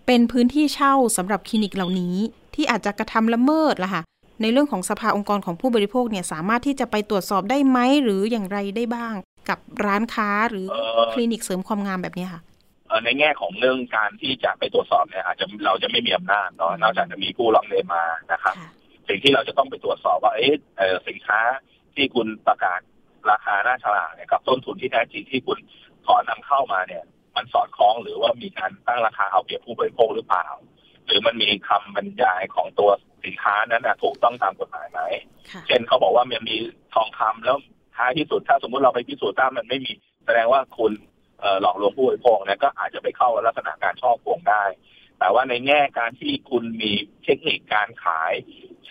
[0.06, 2.16] เป็นพื้นที่เช่าสำหรับคลินิกเหล่านี้
[2.54, 4.02] ที่อาจจะกระทำละเมิดล่ะค่ะ
[4.42, 9.14] ในเรื่องของสภาองค์กรของผู้บริโภคเนี่ยสามารถที่จะไปตรวจสอบได้ไหมหรืออย่างไรได้บ้าง
[9.48, 12.40] กับร้านค้าหรือเอ่อคลินิกเสริมความงามแบบนี้ค่ะ
[12.88, 18.54] เในแง่ของเรื่องการที่จะไปตรวจสอบเนี่ยอาจจะเราจะไม่มีอำนาจเนาะนอกจากจะมีผู้ร้องเรียนมานะครับ
[19.08, 20.54] สิ่งที่เราจะต้องไปตรวจสอบว่าเอ๊ะ
[21.08, 21.40] สินค้า
[21.94, 22.80] ที่คุณประกาศ
[23.30, 25.58] ราคาหน้าฉลากเนี่ยกับต้นทุนที่แท้จริงที่คุณ
[26.06, 27.02] ขอนำเข้ามาเนี่ย
[27.36, 30.46] มันสอดคล้องหรือว่ามีการตั้งราคาเอาเปรียบผู้บริโภคหรือเปล่า
[31.06, 32.90] หรือมันมีคำบรรยายของตัว
[33.24, 35.00] สินค้านั้นถูกต้องตามกฎหมายไหม
[35.66, 36.56] เช่นเขาบอกว่ามันมี
[36.94, 37.56] ทองคำแล้ว
[37.96, 39.92] ท้ายที่สุดถ้าสมมุติเราไปพิสูจน์ทราบมันไม่มี
[40.24, 40.92] แสดงว่าคุณ
[41.60, 44.64] หลอกลวงผู้บริโภคเนี่ยก็อาจจะไปเข้าลักษณะการช่อโกงได้
[45.18, 46.92] แต่ว่าในแง่การที่คุณมี
[47.24, 48.32] เทคนิคการขาย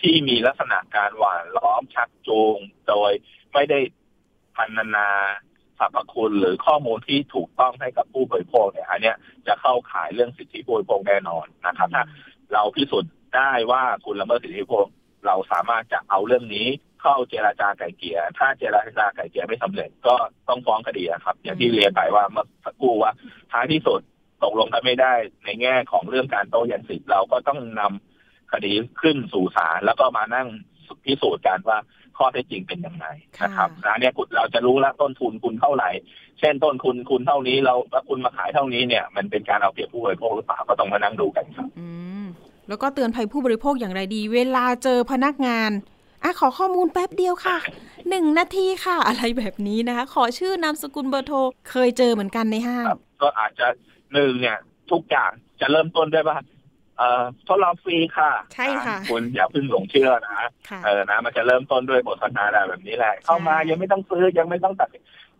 [0.00, 3.12] ที่มีลักษณะการหวานล้อมชักจูง โดย
[3.52, 3.80] ไม่ได้
[4.56, 5.08] พันนา
[5.51, 5.51] ส
[5.82, 9.16] รรพคุณหรือข้อมูลที่ถูกต้องให้กับผู้บริโภคเนี่ยอันเนี้ย
[9.46, 12.04] จะเข้าขายเรื่องสิทธิผู้บริโภคแน่นอนนะครับถ้า
[12.52, 14.88] เราพิสูจน์ได้ว่าคุณละเมิดสิทธิผู้บริโภค
[15.26, 16.66] เราสามารถจะเอาเรื่องนี้
[17.02, 20.14] เข้าเจราจาไก่เกี่ยถ้าเจราจาไก่เกี่ยไม่สำเร็จก็
[20.48, 23.12] ต้องฟ้องคดีครับ อย่างที่เรียนไปว่าเมื่อสักครู่ว่า
[23.52, 24.00] ท้ายที่สุด
[24.42, 25.14] ตกลงกันไม่ได้
[25.44, 30.48] ในแง่ของเรื่องการโต้ยันสิทธิ์เราก็ต้องนำคดีขึ้นสู่ศาลแล้วก็มานั่ง
[31.04, 31.78] พิสูจน์กันว่า
[32.18, 33.06] ข้อเท็จจริงเป็นยังไง
[33.42, 35.90] นะครับนะเนี่ยเราจะรู้แล้วต้นทุนคุณเท่าไหร่
[36.38, 41.88] เช่นต้นทุนคุณเท่านี้เราแล้วคุณมาขายเท่านี้เนี่ยมันเป็นการเอาเปรียบผู้บริโภคหรือเปล่าก็ต้องมานั่งดูกันครับอื
[42.22, 42.24] ม
[42.68, 45.70] แล้วก็เตือนภัยผู้บริโภคอย่างไรดี เวลาเจอพนักงาน
[46.22, 47.56] อะขอข้อมูลแป๊บเดียวค่ะ
[48.08, 51.36] หนึ่งนาทีค่ะ อะไรแบบนี้นะคะ ขอชื่อนามสกุลเบอร์โทร
[51.70, 52.84] เคยเจอเหมือนกันในห้าง
[53.22, 53.66] ก็อาจจะ
[54.12, 54.58] หนึ่งเนี่ย
[54.90, 56.61] ทุกอย่างจะเริ่มต้นด้วยว่าเอ่อ
[57.46, 60.40] ทดลองฟรีค่ะใช่ค่ะคุณอย่าเพิ่งหลงเชื่อนะ
[60.84, 64.88] เออนะ มันจะเริ่มต้นด้วยบทสนทนาแบบนี้แหละ เข้ามายังไม่ต้องซื้อยังไม่ต้องตัด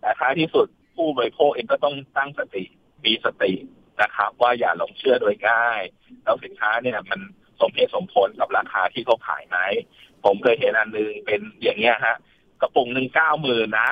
[0.01, 2.65] แต่ท้ายที่สุดผู้บริโภคเองก็ต้องตั้งสติ
[3.05, 3.53] มีสติ
[4.03, 5.81] นะครับ ว่าอย่าหลงเชื่อโดยง่าย
[6.25, 7.21] แล้วสินค้าเนี่ยมัน
[7.61, 9.59] สมเหตุสมผลกับราคาที่เขาขายไหม
[10.25, 12.17] ผมเคยเห็นอันนึงเป็นอย่างเงี้ยฮะ
[12.61, 13.91] กระปุกหนึ่งเก้าหมื่นนะ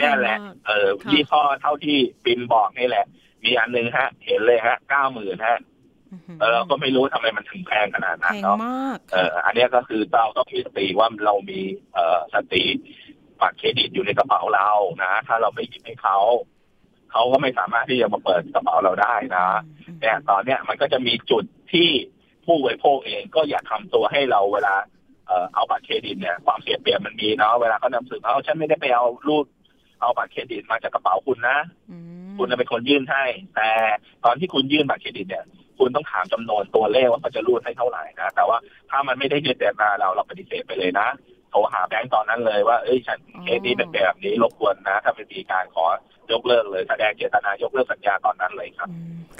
[0.00, 3.06] นี่แหละ เออยี่ห้อเท่าที่ปินบอกนี่แหละ
[3.44, 5.58] มีอันนึงฮะ เห็นเลยฮะเก้าหมื่นฮะ
[6.40, 8.56] เออก็ไม่รู้ทำไมมันถึงแพงขนาดนั้นเนาะ
[9.12, 11.60] เอออันนี้ก็คือเราต้องมีสติว่าเรามี
[11.94, 12.64] เอ่อสติ
[13.40, 14.70] บัตรเครดิตอยู่ในกระเป๋าเรา
[15.02, 16.18] นะถ้าเราไม่หยิบให้เขา
[17.12, 19.46] เขาก็ไม่สามารถที่จะมาเปิดกระเป๋าเราได้นะ
[20.00, 21.88] เนี่ยตอนเนี้ยมันก็จะมีจุดที่
[22.46, 24.74] ผู้บริโภคเองก็อยากทำตัวให้เราเวลา
[25.54, 29.46] เอาบัตรเครดิตเนี่ยความเสียเปรียบมันมีเนาะเวลาเขานำสืบเอาฉันไม่ได้ไปเอารูด
[30.00, 31.58] เอาบัตรเครดิตมาจากกระเป๋าคุณนะ
[32.38, 33.24] คุณจะเป็นคนยื่นให้
[33.56, 33.70] แต่
[34.24, 35.44] ตอนที่คุณยื่นบัตรเครดิตเนี่ย
[35.78, 38.58] คุณต้องถามจำนวนตัวเลขว่าเขาจะรูดให้เท่าไหร่นะ แต่ว่า
[38.90, 41.08] ถ้ามันไม่ได้ยืนแต่มาเราเราปฏิเสธไปเลยนะ
[41.50, 45.86] โทรหาแบงก์ตอนนั้นเลยว่าเอ้ยฉันเคสนี้เป็นแบบนี้รบกวนนะ ถ้าเป็นมีการขอ
[46.32, 48.88] ยกเลิกเลยแสดงเจตนายกเลิกสัญญาตอนนั้นเลยครับ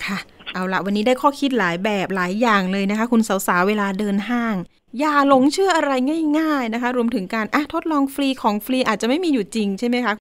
[0.04, 0.18] ค่ะ
[0.52, 4.54] เอาละวันนี้ได้ข้อคิดหลายแบบหลายอย่างเลยนะคะ คุณสาวๆเวลาเดินห้าง
[4.98, 5.92] อย่าหลงเชื่ออะไร
[6.38, 10.14] ง่าย ๆนะคะ รวมถึงการอะทดลองฟรีของฟรีอาจจะไม่มีอยู่จริงใช่ไหมคะ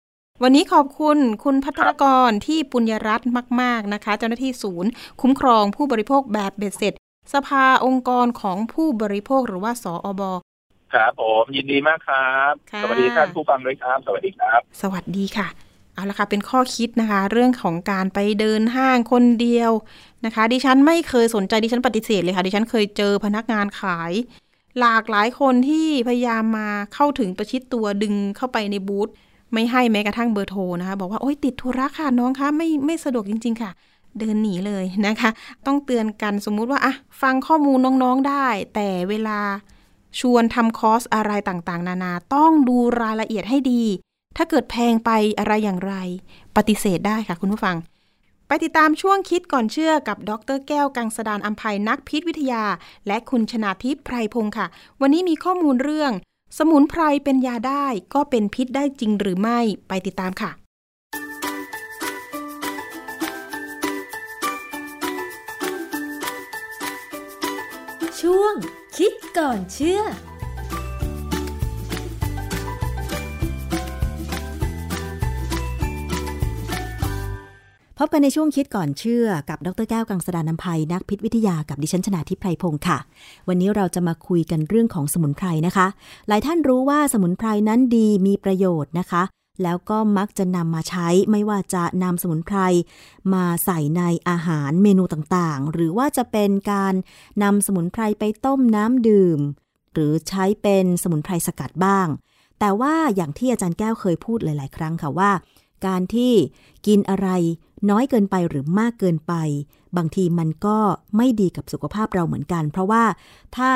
[0.45, 3.29] วันนี้ขอบคุณคุณพัทรกรที่ปุญญรัตน์
[3.61, 4.89] มาก ๆ นะคะ เจ้าหน้าที่ศูนย์
[5.21, 6.93] คุ้มครองผู้บริโภคแบบเบ็ดเสร็จ
[7.33, 10.21] สภาองค์กรของผู้บริโภคหรือว่าสออบ
[10.93, 12.53] ครับผมยินดีมากครับ
[12.83, 15.47] สวัสดีท่านผู้ฟังด้วยครับ สวัสดีครับ สวัสดีค่ะ
[15.93, 19.71] เอาละค่ะ เป็นข้อคิดนะคะ เรื่องของการไปเดินห้างคนเดียว
[20.25, 24.11] นะคะ ดิฉันไม่เคยสนใจดิฉันปฏิเสธเลยค่ะ ดิฉันเคยเจอพนักงานขาย
[24.79, 29.09] หลากหลายคนที่พยายามมาเข้าถึงประชิดตัวดึงเข้าไปในบูธ
[29.53, 33.71] ไม่ให้แม้กระทั่งเบอร์โทรนะคะ บอกว่าโอ๊ยติดธุระค่ะน้องคะไม่ไม่สะดวกจริง ๆ ค่ะ
[34.19, 35.29] เดินหนีเลยนะคะ
[35.65, 39.39] ต้องเตือนกันสมมุติว่าอะฟังข้อมูลน้องๆได้ แต่เวลา
[40.19, 43.83] ชวนทำคอร์สอะไรต่างๆ นานา ต้องดูรายละเอียดให้ดี
[44.37, 45.93] ถ้าเกิดแพงไปอะไรอย่างไร
[46.55, 47.75] ปฏิเสธได้ค่ะคุณผู้ฟัง
[48.47, 52.63] ไปติดตามช่วงคิดก่อนเชื่อกับดรแก้วกังสดานอัมภัยนักพิษวิทยา
[53.07, 54.67] และคุณชนาทิพย์ไพรพงศ์ค่ะ
[55.01, 56.11] วันนี้มีข้อมูลเรื่อง
[56.57, 60.51] สมุนไพรเป็นยาได้ก็เป็นพิษได้จริงหรือไม่ไปติดตามค่ะ
[68.19, 68.53] ช่วง
[68.97, 70.01] คิดก่อนเชื่อ
[78.05, 82.97] บกันในช่วงคิดก่อนเชื่อกับดรแก้วกังสดานนภัยนักพิษวิทยากับดิฉันชนาทิพไพรพงศ์ค่ะ
[83.47, 85.87] วันนี้เราจะมาคุยกันเรื่องของสมุนไพรนะคะ
[86.27, 89.23] หลายท่านรู้ว่าสมุนไพรนั้นดีมีประโยชน์นะคะ
[89.63, 92.57] แล้วก็มักจะนำมาใช้ไม่ว่าจะนำสมุนไพร
[93.33, 96.93] มาใส่ในอาหารเมนูต่างๆ หรือว่าจะเป็นการ
[97.43, 99.39] นำสมุนไพรไปต้มน้ำดื่ม
[99.93, 102.07] หรือใช้เป็นสมุนไพรสกัดบ้าง
[102.59, 105.31] แต่ว่าอย่างที่อาจารย์แก้วเคยพูดหลาย ๆ ครั้งค่ะว่า
[105.87, 106.33] การที่
[106.87, 107.27] กินอะไร
[107.89, 109.33] น้อยเกินไปหรือมากเกินไป
[109.97, 110.77] บางทีมันก็
[111.17, 113.03] ไม่ดีกับสุขภาพเราเหมือนกัน เพราะว่า
[113.57, 113.71] ถ้า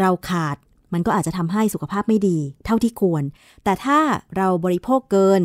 [0.00, 0.56] เราขาด
[0.92, 3.22] มันก็อาจจะทำให้สุขภาพไม่ดี เท่าที่ควร
[3.64, 3.98] แต่ถ้า
[4.36, 5.42] เราบริโภคเกิน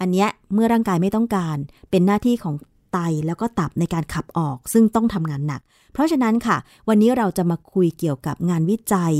[0.00, 1.56] อันเนี้ยเมื่อร่างกายไม่ต้องการ
[1.90, 2.54] เป็นหน้าที่ของ
[2.92, 5.60] ไตแล้วก็ตับในการขับออก ซึ่งต้องทำงานหนัก
[5.92, 6.56] เพราะฉะนั้นค่ะ
[6.88, 9.14] วันนี้เราจะมาคุยเกี่ยวกับงานวิจัย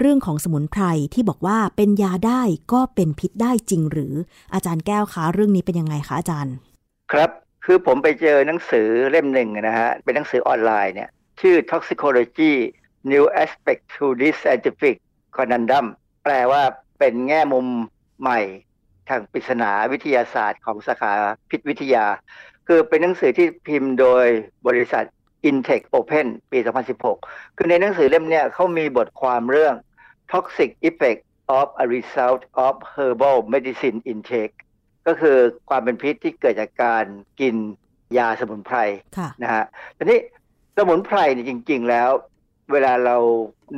[0.00, 0.82] เรื่องของสมุนไพร
[1.14, 4.14] ที่บอกว่าเป็นยาได้ก็เป็นพิษได้จริงหรือ
[4.54, 6.54] อาจารย์แก้วคะเรื่องนี้เป็นยังไงคะอาจารย์
[7.12, 7.30] ครับ
[7.68, 11.10] คือผมไปเจอหนังสือเล่มหนึ่งนะฮะ เป็นหนังสือออนไลน์เนี่ย
[11.40, 12.54] ชื่อ Toxicology
[13.12, 14.96] New Aspect to this Scientific
[15.36, 15.86] Conundrum
[16.24, 16.62] แปลว่า
[16.98, 17.66] เป็นแง่มุม
[18.20, 18.40] ใหม่
[19.08, 21.12] ทางปริศนาวิทยาศาสตร์ของสาขา
[21.50, 22.06] พิษวิทยา
[22.66, 24.26] คือเป็นหนังสือที่พิมพ์โดย
[24.66, 25.04] บริษัท
[25.48, 26.58] Intech Open ปี
[27.08, 29.74] 2016 คือในหนังสือเล่มเนี้ยเขามีบทความเรื่อง
[30.32, 31.20] Toxic Effect
[31.58, 34.56] of a Result of Herbal Medicine Intake
[35.06, 35.36] ก็คือ
[35.68, 37.04] ความเป็นพิษที่เกิดจากการ
[37.40, 37.56] กิน
[38.18, 38.78] ยาสมุนไพร
[39.18, 39.64] ค่ะนะฮะ
[39.96, 40.18] ทีนี้
[40.76, 42.10] สมุนไพรเนี่ยจริง ๆ แล้ว
[42.72, 43.16] เวลาเรา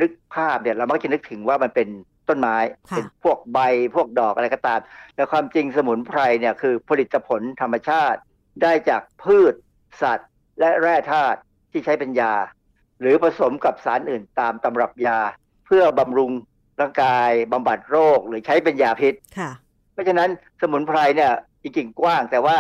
[0.01, 1.89] นึกภาพเนี่ยเรามักจะนึกถึงว่ามันเป็น
[2.29, 2.57] ต้นไม้
[2.91, 3.59] ค่ะเป็นพวกใบ
[3.95, 4.81] พวกดอกอะไรก็ตาม
[5.15, 8.21] แต่ความจริงสมุนไพรเนี่ยคือผลิตผลธรรมชาติ
[8.63, 9.55] ได้จากพืช
[10.03, 11.39] สัตว์ และแร่ธาตุ
[11.71, 12.35] ที่ใช้เป็นยา
[13.01, 15.19] หรือผสมกับสารอื่นตามตำรับยา
[15.67, 16.33] เพื่อบำรุง
[16.81, 19.68] ร่างกายบำบัดโรคหรือใช้เป็นยาพิษค่ะเพ
[19.99, 20.29] ราะฉะนั้น
[20.63, 21.33] สมุนไพรเนี่ย
[21.63, 22.57] จริงๆกว้าง แต่ว่า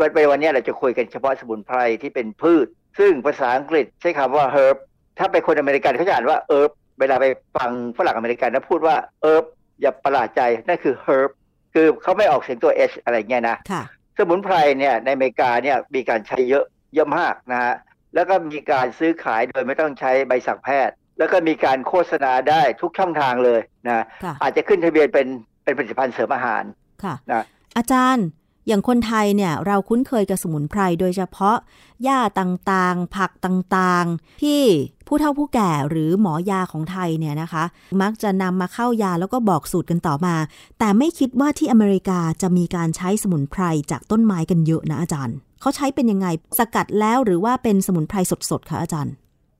[0.00, 2.66] วันไปวันเนี้ยเราจะคุยกันเฉพาะสมุนไพรที่เป็นพืช
[2.98, 4.76] ซึ่งภาษาอังกฤษใช้คำว่า herb
[5.18, 6.70] ถ้าเป็นคนอเมริกันเขาจะอ่านว่า herb
[7.00, 7.26] เวลาไป
[7.56, 9.44] ฟังฝรั่งอเมริกันนะพูดว่า herb
[9.80, 11.30] อย่าประหลาดใจนั่นคือ herb
[11.74, 13.82] คือเขาไม่ออกเสียงตัว h อะไรเงี้ยนะค่ะ
[14.18, 16.64] สมุนไพรเนี่ยในอเมริกาเนี่ยมีการใช้เยอะ
[16.94, 17.74] เยอะมากนะฮะ
[18.14, 25.26] แล้วก็มีการซื้อขายโดยไม่ต้องใช้ใบสั่งแพทย์ แล้วก็มีการโฆษณาได้ทุกช่องทางเลยนะค่ะอาจจะขึ้นทะเบียนเป็น
[25.68, 26.64] เป็นผลิตภัณฑ์เสริมอาหาร
[27.02, 27.44] ค่ะนะ
[27.76, 28.26] อาจารย์
[28.68, 31.56] อย่างคนไทยเนี่ยเราคุ้นเคยกับสมุนไพรโดยเฉพาะ
[32.02, 34.62] หญ้าต่างๆ ผักต่างๆ ที่
[35.06, 37.64] ผู้เฒ่าผู้แก่หรือหมอยาของไทยเนี่ยนะคะ
[38.02, 40.36] มักจะนำมาเข้ายาแล้วก็บอกสูตรกันต่อมา
[40.78, 46.26] แต่ไม่คิดว่าที่อเมริกาจะมีการใช้สมุนไพรจากต้นไม้กันเยอะนะอาจารย์ เขาใช้เป็นยังไง
[46.58, 48.18] สกัดแล้วหรือว่าเป็นสมุนไพร
[48.50, 49.14] สดๆคะอาจารย์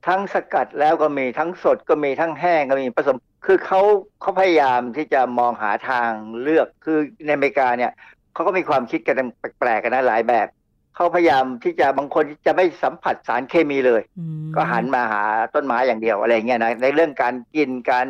[0.06, 3.80] ทั้งสกัดแล้วก็มีทั้งสดก็มีทั้งแห้งก็มีผสม คือเขา
[4.20, 6.10] เขาพยายามที่จะมองหาทาง
[6.42, 7.92] เลือกคือในอเมริกาเนี่ย
[8.34, 9.14] เขาก็มีความคิดกัน
[9.58, 10.48] แปลกๆกันนะหลายแบบ
[10.94, 15.22] เขาพยายามที่จะบางคนจะไม่สัมผัสสารเคมีเลยอืมก็หันมาหา
[15.54, 18.08] ต้นไม้อย่างเดียวอะไรเงี้ยนะในเรื่องการกินการ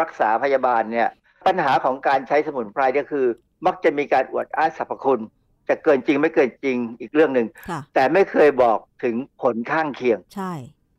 [0.00, 1.08] รักษาพยาบาลเนี่ย
[1.46, 3.26] ปัญหาของการใช้สมุนไพรก็คือ
[3.66, 5.22] มักจะมีการอวดอ้างสรรพคุณ
[5.68, 10.52] จะเกินจริงไม่เกินจริงอีกเรื่องหนึ่งค่ะแต่ไม่เคยบอกถึงผลข้างเคียง ใช่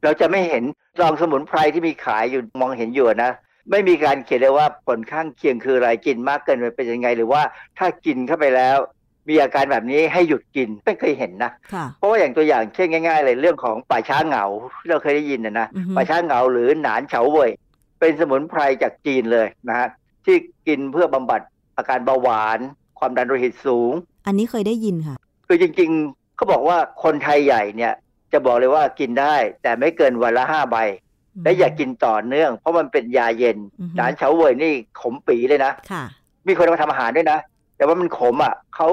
[0.04, 0.64] เราจะไม่เห็น
[1.00, 3.32] ซองสมุนไพรที่มีขายอยู่มองเห็นอยู่นะ
[3.72, 7.42] ไม่มีการเขียนเลยว่าผลข้างเคียงคืออะไรกินมากเกินไปเป็นยังไง หรือว่า
[7.78, 8.78] ถ้ากินเข้าไปแล้ว
[9.30, 14.46] มีอาการแบบนี้ให้หยุดกินไม่เคยเห็นนะค่ะเพราะว่าอย่างตัวอย่างเช่นง่าย ๆ เลยเรื่องของป่าช้าเหงา
[14.80, 17.52] ที่เราเคยได้ยินนะนะอือฮึป่าช้าเหงาหรือหนานเฉาเว่ย
[18.00, 19.88] เป็นสมุนไพรจากจีนเลยนะฮะ
[20.26, 20.36] ที่
[20.68, 21.42] กินเพื่อบำบัด
[21.78, 22.60] อาการเบาหวาน
[23.00, 23.94] ความดันโลหิตสูง
[24.28, 25.16] อันนี้เคยได้ยินค่ะ
[25.48, 27.94] คือจริงๆเขาบอกว่าคนไทยใหญ่เนี่ย
[28.34, 30.78] จะบอกเลยว่ากินได้ แต่ไม่เกินวันละห้าใบ
[31.44, 36.04] และอย่ากินต่อเนื่อง เพราะมันเป็นยาเย็นอือฮึหนานเฉาเว่ยนี่ขมปีเลยนะค่ะ
[36.48, 37.40] มีคนเอามาทำอาหารด้วยนะ
[37.78, 38.88] แต่ว่ามันขมอะเขา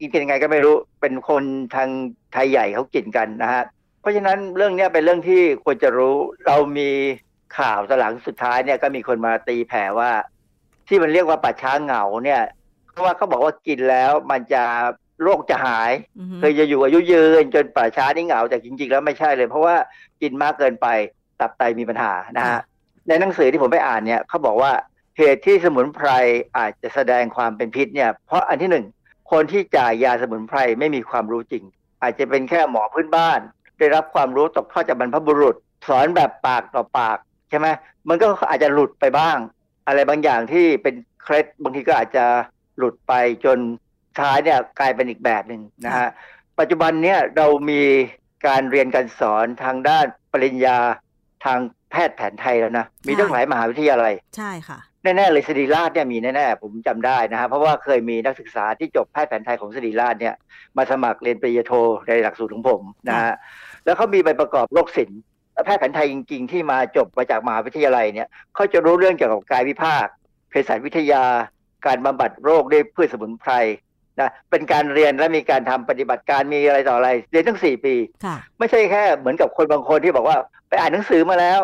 [0.00, 1.42] กินกันยังไงก็ไม่รู้เป็นคน
[1.74, 1.88] ทาง
[2.32, 3.62] ไทยใหญ่เขากินกันนะฮะ
[4.00, 6.16] เพราะฉะนั้นเรื่องเนี้ยเป็นเรื่องที่ควรจะรู้
[6.46, 6.90] เรามี
[7.58, 10.10] ข่าวตอนหลังสุดท้ายเนี่ยก็มีคนมาตีแผ่ว่า
[10.88, 12.42] ที่มันเรียกว่าป่าช้าเหงาเนี่ย
[12.90, 14.62] เพราะว่าเขาบอกว่ากินแล้วมันจะ
[15.22, 19.76] โรคจะหายอือฮึเคยจะอยู่อายุยืนจนป่าช้านี่เหงาแต่จริงๆแล้วไม่ใช่เลย เพราะว่า
[20.22, 20.86] กินมากเกินไป
[21.40, 22.60] ตับไตมีปัญหานะฮะ
[23.08, 24.72] ในหนังสือที่ผมไปอ่านเนี่ยเขาบอกว่า
[25.18, 26.08] เหตุที่สมุนไพร
[26.56, 28.86] อาจจะแสดงความเป็นพิษเนี่ยเพราะอันที่หนึ่ง
[29.30, 31.64] คนที่จ่ายยาสมุนไพรไม่มีความรู้จริง
[32.02, 33.40] อาจจะเป็นแค่หมอพื้นบ้าน
[33.78, 35.56] ได้รับความรู้ตกทอดจากบรรพบุรุษ
[35.88, 37.18] สอนแบบปากต่อปาก
[37.50, 37.66] ใช่ไหม
[38.08, 39.38] มันก็อาจจะหลุดไปบ้าง
[39.86, 42.24] อะไรบางอย่างที่เป็นเคล็ดบางทีก็อาจจะ
[42.78, 43.12] หลุดไป
[43.44, 43.58] จน
[44.18, 46.08] ท้ายเนี่ยกลายเป็นอีกแบบหนึ่งนะฮะ
[46.58, 47.82] ปัจจุบันเนี่ยเรามี
[48.46, 50.78] การเรียนการสอนทางด้านปริญญา
[51.44, 51.58] ทาง
[51.90, 60.34] แพทย์แผนไทยแล้วนะ มีตั้งหลายมหาวิทยาลัย ใช่ค่ะ แน่ ๆ เลยศิริราชเนี่ยมีแน่ ๆ ผมจำได้นะฮะ เพราะว่าเคยมีนักศึกษาที่จบแพทย์แผนไทยของศิริราชเนี่ย
[60.76, 61.72] มาสมัครเรียนปริญญาโท
[62.08, 63.34] ในหลักสูตรของผมนะฮะ
[63.84, 65.20] แล้วเขามีใบประกอบโรคศิลป์
[65.64, 70.06] แพทย์แผนไทยจริง ๆ ที่มาจบมาจากมหาวิทยาลัยเนี่ยเขาจะรู้เรื่องเกี่ยวกับกายวิภาค
[70.50, 71.24] เภสัชวิทยา
[71.86, 73.52] การบำบัดโรคด้วยพืชสมุนไพร
[74.20, 81.60] นะเป็นการเรียนและมีการทำปฏิบัติการมีอะไรต่ออะไร เรียนตั้งสี่ปีค่ะไม่ใช่แค่เหมือนกับคนบางคนที่บอกว่าไป อ่านหนังสือมาแล้ว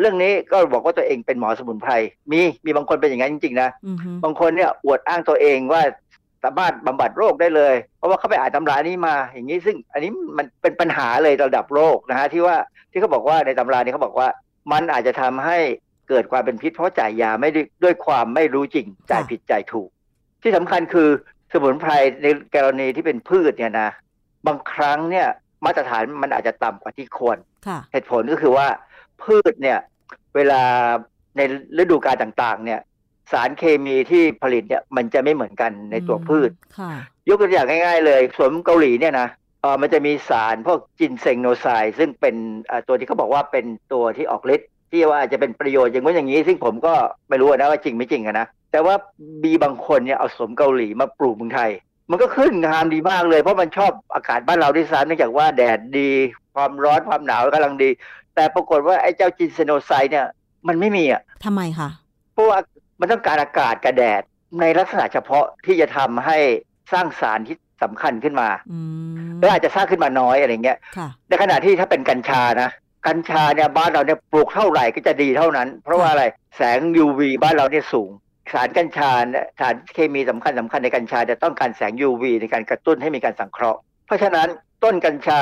[0.00, 1.92] เรื่องนี้ก็บอกว่าตัวเองเป็นหมอสมุนไพร
[2.32, 5.82] มีมีบางคนเป็นอย่างนั้นจริงๆนะอือฮึบางคนเนี่ยอวดอ้างตัวเองว่า
[6.44, 12.56] สามารถบำบัดโรคได้เลย เพราะว่าเขาไปอ่านตำรานี้มาอย่างนี้ซึ่งอันนี้มันเป็นปัญหาเลยระดับโลกนะฮะที่ว่า
[12.90, 14.28] ที่เขาบอกว่าในตำรานี้เขาบอกว่า
[14.72, 15.58] มันอาจจะทำให้
[16.08, 19.88] เกิดความเป็นพิษเพราะจ่ายยาไม่ได้ด้วยความไม่รู้จริงจ่ายผิดจ่ายถูก
[20.42, 21.08] ที่สำคัญคือ
[21.52, 21.92] สมุนไพร
[22.22, 23.90] ในกรณีที่เป็นพืชเนี่ยนะ
[24.46, 25.28] บางครั้งเนี่ย
[25.64, 28.66] มาตรฐานมันอาจจะต่ำกว่าที่ควรค่ะเหตุผลก็คือว่า
[29.22, 29.78] พืชเนี่ย
[30.36, 30.62] เวลา
[31.36, 31.40] ใน
[31.78, 32.80] ฤดูกาลต่างๆ เนี่ย
[33.32, 36.90] สารเคมีที่ผลิตเนี่ย มันจะไม่เหมือนกันในตัวพืชค่ะ
[37.28, 39.28] ยกตัวอย่างง่าย ๆ เลยสวนเกาหลีเนี่ยนะ
[39.62, 46.94] เออมันจะมีสารพวกจินเซงโนไซด์ซึ่งเป็นเอ่อตัวที่เขาบอกว่าเป็นตัวที่ออกฤทธิ์ที่ว่าจะเป็นประโยชน์อย่างนู้นอย่างนี้ ซึ่งผมก็
[47.28, 48.94] ไม่รู้นะว่าจริงไม่จริงอะนะแต่ว่า
[49.44, 51.70] มีบางคนเนี่ยเอาสมเกาหลีมาปลูกเมืองไทย
[52.10, 56.10] มันก็ขึ้นงามดีมากเลย เพราะมันชอบอากาศบ้านเราด้วยซ้ำเนื่องจากว่าแดดดี
[56.54, 57.90] ความร้อนความหนาวกำลังดี
[58.34, 60.26] แต่ปรากฏว่าไอ้เจ้าจินเซโนไซด์เนี่ย
[60.68, 61.88] มันไม่มีอะทำไมคะ
[62.32, 62.58] เพราะว่า
[63.00, 64.22] มันต้องการอากาศกับแดด
[64.60, 66.38] ในลักษณะเฉพาะที่จะทำให้
[66.92, 68.78] สร้างสารที่สำคัญขึ้นมาอื
[69.32, 72.70] มหรืออาจจะสร้างขึ้นมาน้อยอะไรเงี้ยค่ะในขณะที่ถ้าเป็นกัญชานะ
[73.06, 76.24] กัญชาเนี่ยบ้านเราเนี่ยปลูกเท่าไหร่ก็จะดีเท่านั้น เพราะว่าอะไร
[76.56, 78.10] แสง UV บ้านเราเนี่ยสูง
[78.52, 84.48] สารกัญชาเนี่ยสารเคมีสำคัญสำคัญในกัญชาจะต้องการแสง UV ในการกระตุ้นให้มีการสังเคราะห์ เพราะฉะนั้น
[84.84, 85.40] ต้นกัญชา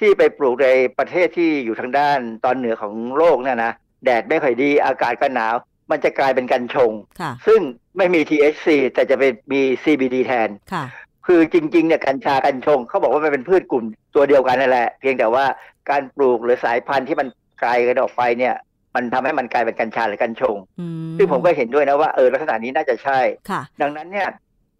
[0.00, 3.72] ที่ไปปลูกในประเทศที่อยู่ทางด้านตอนเหนือของโลกเนี่ยนะ
[4.04, 5.54] แดดไม่ค่อยดีอากาศก็หนาว
[5.90, 7.60] มันจะกลายเป็นกัญชงค่ะซึ่ง
[7.96, 10.84] ไม่มี THC แต่จะเป็นมี CBD แทนค่ะ
[11.26, 13.84] คือจริงๆเนี่ยกัญชากัญชงเขาบอกว่ามันเป็นพืชกลุ่ม
[14.14, 15.44] ตัวเดียวกันนั่นแหละ เพียงแต่ว่า
[15.90, 17.28] การปลูกหรือสายพันธุ์ที่มัน
[17.60, 18.54] ไกลกันออกไปเนี่ย
[18.94, 23.20] มันทำให้มันกลายเป็นกัญชาหรือกัญชงอืมซึ่งผมก็เห็นด้วยนะว่าเออลักษณะนี้น่าจะใช่
[23.50, 24.28] ค่ะดังนั้นเนี่ย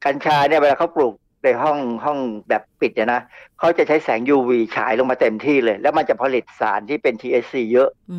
[0.04, 3.20] กัญชาเนี่ยเวลาเขาปลูกในห้องห้องแบบปิดเนี่ยนะ
[3.58, 8.18] เขาจะใช้แสง UV ฉายลงมาเต็มที่เลย แล้วมันจะผลิตสารที่เป็น THC เยอะอื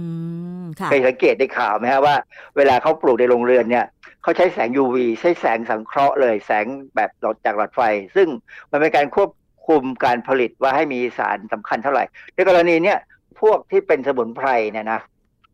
[0.62, 2.16] มค่ะเคยสังเกตในข่าวไหมฮะว่า
[2.58, 3.86] เวลาเขาปลูกในโรงเรือนเนี่ย
[4.24, 6.66] เขาใช้แสง UV ใช้แสงสังเคราะห์เลย แสง
[6.96, 7.82] แบบหลอดจากหลอดไฟ
[8.16, 8.28] ซึ่ง
[8.72, 9.30] มันเป็นการควบ
[9.68, 12.04] คุมการผลิตว่าให้มีสารสำคัญเท่าไหร่
[12.36, 12.98] ในกรณีเนี่ย
[13.42, 15.02] พวกที่เป็นสมุนไพรเนี่ยนะ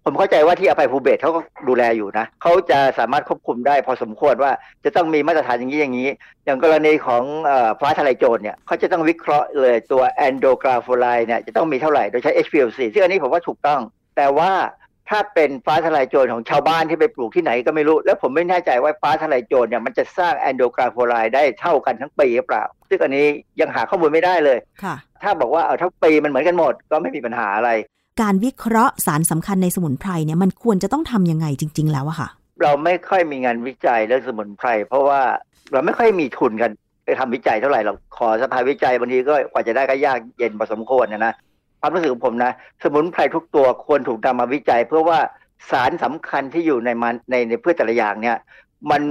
[0.10, 4.52] ผมเข้าใจว่าที่อภัยภูเบศรเขาก็ดูแลอยู่นะเขาจะสามารถควบคุมได้พอสมควรว่า
[4.86, 6.10] จะต้องมีมาตรฐานอย่างนี้อย่างนี้
[6.46, 13.82] อย่างกรณีของเอ่อฟ้าทะลายโจรเนี่ยเขาจะต้องวิเคราะห์เลยตัวแอนโดกราโฟไลเนี่ยจะต้องมีเท่าไหร่โดยใช้ HPLC ซึ่งอันนี้ผมว่าถูกต้อง
[14.18, 14.52] แต่ว่า
[15.10, 23.26] ถ้าเป็นฟ้าทลายโจรของชาวบ้านที่ไปปลูกที่ไหนก็ไม่รู้ แล้วผมไม่แน่ใจว่าฟ้าทลายโจรเนี่ยมันจะสร้างแอนโดกราโฟไลได้เท่ากันทั้งปีหรือเปล่า ซึ่งอันนี้
[23.62, 27.72] ยังหาข้อมูลไม่ได้เลยค่ะถ้าบอกว่าเอาทั้งปีมันเหมือนกันหมดก็ไม่มีปัญหาอะไร
[28.22, 32.30] การวิเคราะห์สารสำคัญในสมุนไพรเนี่ยมันควรจะต้องทำยังไงจริง ๆ แล้วอะค่ะ
[32.62, 35.22] เราไม่ค่อยมีงานวิจัยเรื่องสมุนไพร เพราะว่า
[35.72, 36.72] เราไม่ค่อยมีทุนกัน
[37.06, 41.34] ไปทำวิจัยเท่าไหร่เราขอสภาวิจัยบางทีก็กว่าจะได้ก็ยากเย็นพอสมควรนะนะ
[41.82, 42.52] ความรู้สึกของผมนะ
[42.84, 45.20] สมุนไพรทุกตัวควรถูกนำมาวิจัย เพื่อว่า
[45.72, 48.38] สารสำคัญที่อยู่ในมันในในพืชแต่ละอย่างเนี่ย
[48.92, 49.02] มัน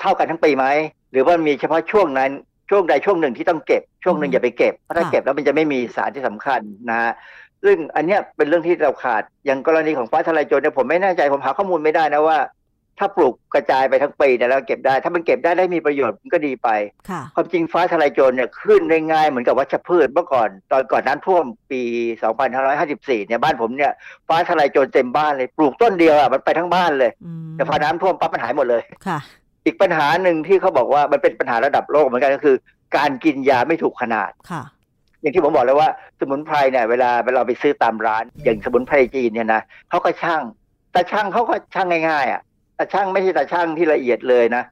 [0.00, 0.66] เท่ากันทั้งปีไหม
[1.10, 2.30] หรือว่ามีเฉพาะช่วงนั้น
[2.70, 7.12] ช่วงใดช่วงหนึ่งที่ต้องเก็บช่วงหนึ่งอย่าไปเก็บเพราะถ้าเก็บแล้วมันจะไม่มีสารที่สำคัญนะฮะ
[7.66, 12.38] ซึ่งอันเนี้ยเป็นเรื่องที่เราขาด อย่างกรณีของฟ้าทลายโจรเนี่ยผมไม่แน่ใจผมหาข้อมูลไม่ได้นะว่า
[12.98, 16.68] ถ้าปลูกกระจายไปทั้งปีเนี่ยแล้วเก็บได้ ถ้ามันเก็บได้ได้มีประโยชน์มันก็ดีไป
[17.10, 21.80] ค่ะความจริงฟ้าทลายโจรเนี่ยขึ้นได้ง่ายเหมือนกับวัชพืชเมื่อก่อน ตอนก่อนน้ำท่วมปี
[22.54, 23.92] 2554 เนี่ยบ้านผมเนี่ย
[24.28, 29.18] ฟ้าทลายโจรเต็มบ้านเลยปลูกต้นเดียวอะมันไปทั้งบ้านเลยอืมแต่พอน้ำท่วมปั๊บมันหายหมดเลยค่ะ
[29.64, 32.56] อีกปัญหาหนึ่งที่เขาบอกว่ามันเป็นปัญหาระดับโลกเหมือนกันก็คือ
[32.96, 34.62] การกินยาไม่ถูกขนาดค่ะ
[35.26, 35.88] อย่างที่ผมบอกเลยว่า
[36.20, 40.42] สมุนไพรเนี่ยเวลาเวลาไปซื้อตามร้าน อย่างสมุนไพรจีนเนี่ยนะเขาก็ช่าง
[40.92, 42.40] แต่ช่างเขาก็ช่างง่ายๆอะ
[42.76, 44.64] แต่ช่างไม่ใช่แต่ช่างที่ละเอียดเลยนะ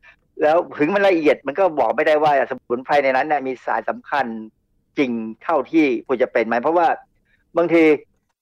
[0.43, 4.27] แล้วถึงมันละเอียดมันก็บอกไม่ได้ว่าสมุนไพรในนั้นเนี่ยมีสารสำคัญ
[4.99, 5.11] จริง
[5.43, 6.87] เท่าที่ควรจะเป็นไหมเพราะว่า
[7.57, 7.83] บางที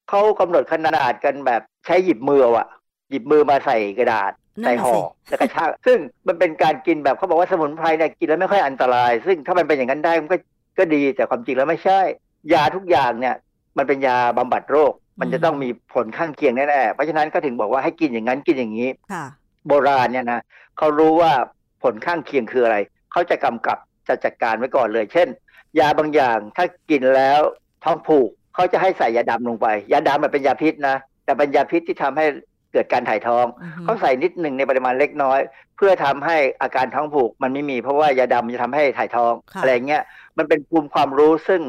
[0.08, 2.68] เขากำหนดขนาดกันแบบใช้หยิบมือเอาอะ
[3.10, 4.32] หยิบมือมาใส่กระดาษ
[4.64, 5.98] นั่ใส่นน่ะห่อสิแล้วก็ช่างซึ่ง
[6.28, 10.36] มันเป็นการกินแบบเขาบอกว่าสมุนไพรเนี่ยกินแล้วไม่ค่อยอันตราย ซึ่งถ้ามันเป็นอย่างนั้นได้มันก็
[10.78, 12.00] ก็ดีแต่ความจริงแล้วไม่ใช่
[12.52, 13.36] ยาทุกอย่างเนี่ย
[13.76, 19.24] มันเป็นยาบำบัดโรค มันจะต้องมีผลข้างเคียงแน่ๆเพราะฉะนั้นก็ถึงบอกว่าให้กินอย่างนั้นกินอย่างนี้ค่ะ
[19.66, 20.40] โบราณเนี่ยนะ
[20.78, 21.32] เขารู้ว่า
[21.82, 22.76] ผลข้างเคียงคืออะไร
[23.12, 25.28] เขาจะกำกับจะจัดการไว้ก่อนเลย เช่น
[25.78, 27.40] ยาบางอย่างถ้ากินแล้ว
[27.84, 32.26] ท้องผูกเขาจะให้ใส่ยาดำลงไป ยาดำมันเป็นยาพิษนะแต่เป็นยาพิษที่ทำให้
[32.72, 35.40] เกิดการถ่ายท้องอือฮึเขาใส่นิดหนึ่งในปริมาณเล็กน้อย
[35.76, 40.02] เพื่อทำให้อาการท้องผูกมันไม่มี เพราะว่ายาดำจะทำให้ถ่ายท้องค่ะอะไรเงี้ย
[40.38, 41.60] มันเป็นภูมิความรู้ซึ่ง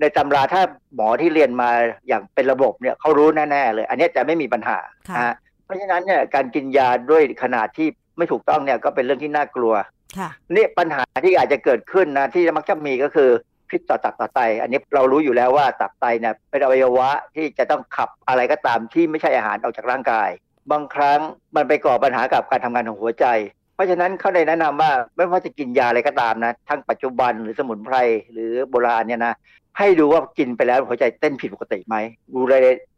[0.00, 0.62] ในตำราถ้า
[0.94, 1.70] หมอที่เรียนมา
[2.08, 4.78] อย่างเป็นระบบเนี่ยเขารู้แน่ๆเลย อันเนี้ยจะไม่มีปัญหา
[5.08, 5.34] ค่ะนะฮะ
[5.64, 7.88] เพราะฉะนั้นเนี่ยการกินยาด้วยขนาดที่
[8.18, 9.74] ไม่ถูกต้องเนี่ยก็เป็นเรื่องที่น่ากลัว
[10.18, 13.30] ค่ะนี่ปัญหาที่อาจจะเกิดขึ้นนะที่มักจะมีก็คือ
[13.72, 20.28] พิษต่อตับต่อไต อันนี้เรารู้อยู่แล้วว่าตับไตเนี่ยเป็นอวัยวะที่จะต้องขับอะไรก็ตามที่ไม่ใช่อาหารออกจากร่างกาย
[20.70, 21.20] บางครั้ง
[21.56, 23.26] มันไปก่อปัญหากับการทำงานของหัวใจ
[23.74, 27.96] เพราะฉะนั้นเขาได้แนะนำว่าไม่ว่าจะกินยาอะไรก็ตามนะทั้งปัจจุบันหรือสมุนไพร
[28.32, 29.34] หรือโบราณเนี่ยนะ
[29.78, 31.96] ให้ดูว่ากินไปแล้วหัวใจเต้นผิดปกติไหม
[32.34, 32.54] ดูใน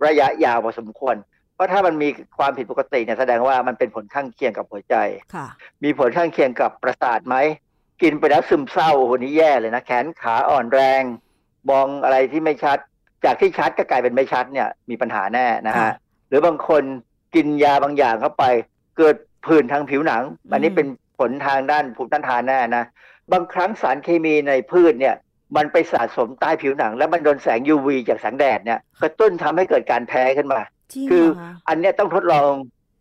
[0.06, 1.16] ระยะยาวพอสมควร
[1.54, 2.08] เพราะถ้ามันมี
[2.38, 4.96] ความผิดปกติเนี่ยแสดงว่ามันเป็นผลข้างเคียงกับหัวใจ
[5.34, 5.46] ค่ะ
[5.84, 7.36] มีผลข้างเคียงกับประสาทไหม
[8.04, 11.02] กินไปแล้วซึมเศร้าโอ้โหนี่แย่เลยนะแขนขาอ่อนแรง
[11.70, 12.78] มองอะไรที่ไม่ชัด
[13.24, 15.92] จากที่ชัดก็กลายเป็นไม่ชัดเนี่ยมีปัญหาแน่นะฮะ
[16.28, 16.82] หรือบางคน
[17.34, 18.44] กินยาบางอย่างเข้าไป
[18.98, 20.86] เกิดผื่นทางผิวหนัง อันนี้เป็น
[21.18, 22.84] ผลทางด้านภูมิต้านทานแน่นะ
[23.32, 25.14] บางครั้งสารเคมีในพืชเนี่ย
[25.56, 30.60] มันไปสะสมใต้ผิวหนัง แล้วมันโดนแสง UV จากแสงแดดเนี่ยกระตุ้นทำให้เกิดการแพ้ขึ้นมา
[31.10, 31.24] คือ
[31.68, 32.52] อันนี้ต้องทดลอง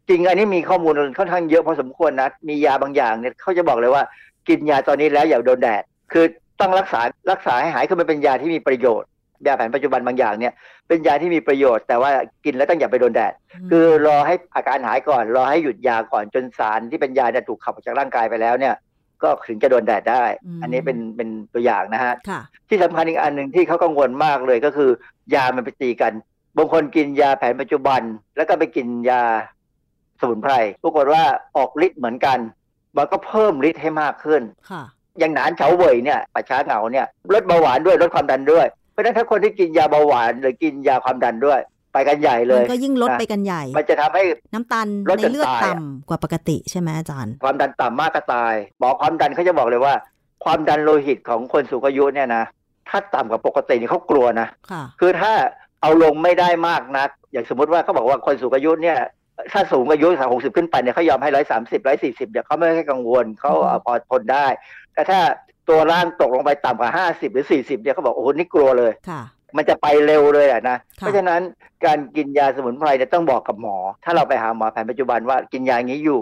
[0.09, 4.03] จริงอันนี้มีข้อมูลค่อนข้างเยอะพอสมควรนะ มียาบางอย่างเนี่ยเขาจะบอกเลยว่า
[4.47, 5.83] กินยาตอนนี้แล้วอย่าโดนแดด
[6.13, 6.25] คือ
[6.61, 9.09] ต้องรักษารักษาให้หายคือมันเป็นยาที่มีประโยชน์
[9.47, 10.53] ยาแผนปัจจุบันบางอย่างเนี่ย
[10.87, 12.09] เป็นยาที่มีประโยชน์ แต่ว่า
[12.45, 13.33] กินแล้วต้องอย่าไปโดนแดด
[13.69, 18.75] คือรอให้อาการหายก่อน รอให้หยุดยาก่อนจนสารที่เป็นยาเนี่ยถูกขับออกจากร่างกายไปแล้วเนี่ย
[19.23, 20.23] ก็ถึงจะโดนแดดได้
[20.61, 22.13] อันนี้เป็นเป็นตัวอย่างนะฮะ
[22.69, 24.89] ที่สำคัญอีกอันหนึ่งที่เขากังวลมากเลยก็คือ
[25.35, 26.13] ยามันไปตีกัน
[26.57, 28.01] บางคนกินยาแผนปัจจุบัน
[28.37, 29.21] แล้วก็ไปกินยา
[30.19, 31.23] สมุนไพร ปรากฏว่า
[31.57, 32.39] ออกฤทธิ์เหมือนกัน
[32.97, 34.41] มันก็เพิ่มฤทธิ์ให้มากขึ้น
[35.19, 41.59] อย่างหนานเฉาเว่ยเนี่ยปัจฉาเหงาเนี่ยลดเบาหวานด้วยลดความดันด้วย เพราะฉะนั้นถ้าคนที่กินยาเบาหวานหรือกินยาความดันด้วย
[41.93, 44.23] ไปกันใหญ่เลย มันก็ยิ่งลดไปกันใหญ่ มันจะทำให้
[44.53, 44.87] น้ำตาล
[45.17, 49.93] ในเลือดต่ำกว่าปกติใช่ไหมอาจารย์ ความดันต่ำมากก็ตายหมอความดันเขาจะบอกเลยว่า
[50.43, 52.43] ความดันโลหิตของคนสูงอายุเนี่ยนะ
[52.89, 54.47] ถ้าต่ำกว่าปกตินี่เขากลัวนะ
[54.99, 55.31] คือถ้า
[55.81, 58.97] เอาลงไม่ได้มากนัก อย่างสมมติว่าเขาบอกว่าคนสูงอายุเนี่ย
[59.51, 63.51] ถ้าสูงอายุสามหกสิบขึ้นไปเนี่ยเขายอมให้ร้อยสามสิบร้อยสี่สิบเนี่ยเขาไม่ให้กังวลเขา
[63.85, 64.47] พอทนได้
[64.93, 65.19] แต่ถ้า
[65.69, 68.91] ตัวร่างตกลงไปต่ำกว่าห้าสิบหรือสี่สิบเนี่ยเขาบอกโอ้โหนี่กลัวเลย
[69.57, 71.41] มันจะไปเร็วเลยอะนะ เพราะฉะนั้น
[71.85, 76.19] การกินยาสมุนไพรเนี่ยต้องบอกกับหมอ ถ้าเราไปหาหมอแผนปัจจุบันว่ากินยาอย่างนี้อยู่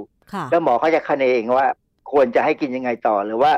[0.51, 1.67] แล้วหมอเขาจะคะเนเองว่า
[2.11, 3.51] ควรจะให้กินยังไงต่อ หรือว่า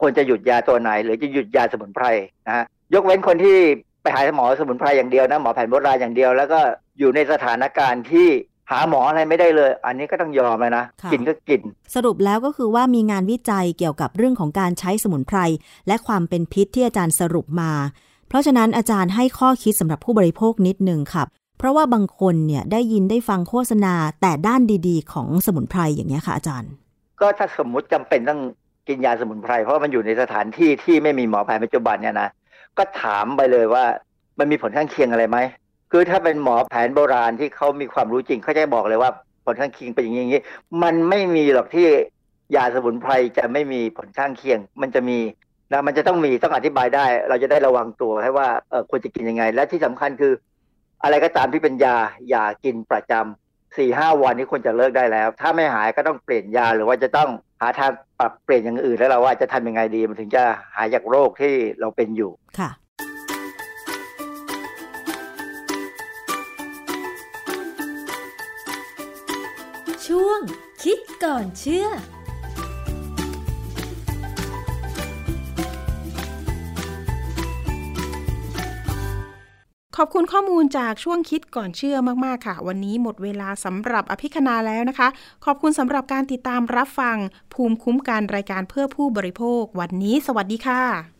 [0.00, 2.06] ควรจะหยุดยาตัวไหน หรือจะหยุดยาสมุนไพร
[2.46, 3.56] นะฮะยกเว้นคนที่
[4.02, 6.60] ไปหาหมอสมุนไพรอย่างเดียวนะหมอแผนโบราณอย่างเดียว แล้วก็
[6.98, 8.28] อยู่ในสถานการณ์ที่
[8.70, 11.60] หาหมออะไรไม่ได้เลย อันนี้ก็ต้องยอมเลยนะ กินก็กิน
[11.94, 15.38] สรุปแล้วก็คือว่ามีงานวิจัยเกี่ยวกับเรื่องของการใช้สมุนไพร
[15.86, 17.72] และความเป็นพิษที่อาจารย์สรุปมา
[18.28, 21.26] เพราะฉะนั้นอาจารย์ให้ข้อคิดสำหรับผู้บริโภคนิดหนึ่งครับ
[21.58, 26.70] เพราะว่าบางคนเนี่ยได้ยินได้ฟังโฆษณาแต่ด้านดี ๆ ของสมุนไพรอย่างนี้ค่ะอาจารย์
[27.20, 28.40] ก็ถ้าสมมุติจำเป็นต้อง
[28.88, 32.28] กินยาสมุนไพรเพราะมันอยู่ในสถานที่ที่ไม่มีหมอแผนปัจจุบันเนี่ยนะ
[32.78, 33.84] ก็ถามไปเลยว่า
[34.38, 35.38] มันมีผลข้างเคียงอะไรไหม
[35.92, 39.10] คือถ้าเป็นหมอแผนโบราณที่เขามีความรู้จริงเขาจะบอกเลยว่า
[39.44, 40.42] ผลข้างเคียงเป็นอย่างนี้
[40.82, 41.88] มันไม่มีหรอกที่
[42.56, 45.18] ยาสมุนไพรจะไม่มีผลข้างเคียง มันจะมี
[45.72, 50.32] นะมันจะต้องมีต้องอธิบายได้ เราจะได้ระวังตัวให้ว่าเออควรจะกินยังไง และที่สำคัญคือ
[51.02, 51.96] อะไรก็ตามที่เป็นยา
[52.28, 57.28] อย่ากินประจำสี่ห้าวันนี้ควรจะเลิกได้แล้ว ถ้าไม่หายก็ต้องเปลี่ยนยาหรือว่าจะต้อง
[57.60, 62.70] หาทางปรับเปลี่ยนอย่างอื่นแล้วเราว่าจะทำยังไงดีมันถึงจะหายจากโรคที่เราเป็นอยู่ค่ะ
[70.14, 70.40] ช่วง
[70.84, 71.86] คิดก่อนเชื่อ
[79.96, 85.08] ขอบคุณข้อมูลจากช่วงคิดก่อนเชื่อมาก ๆ ค่ะ วันนี้หมดเวลาสำหรับอภิคณาแล้วนะคะ
[85.44, 87.16] ขอบคุณสำหรับการติดตามรับฟัง
[87.54, 91.19] ภูมิคุ้มการรายการเพื่อผู้บริโภค วันนี้ สวัสดีค่ะ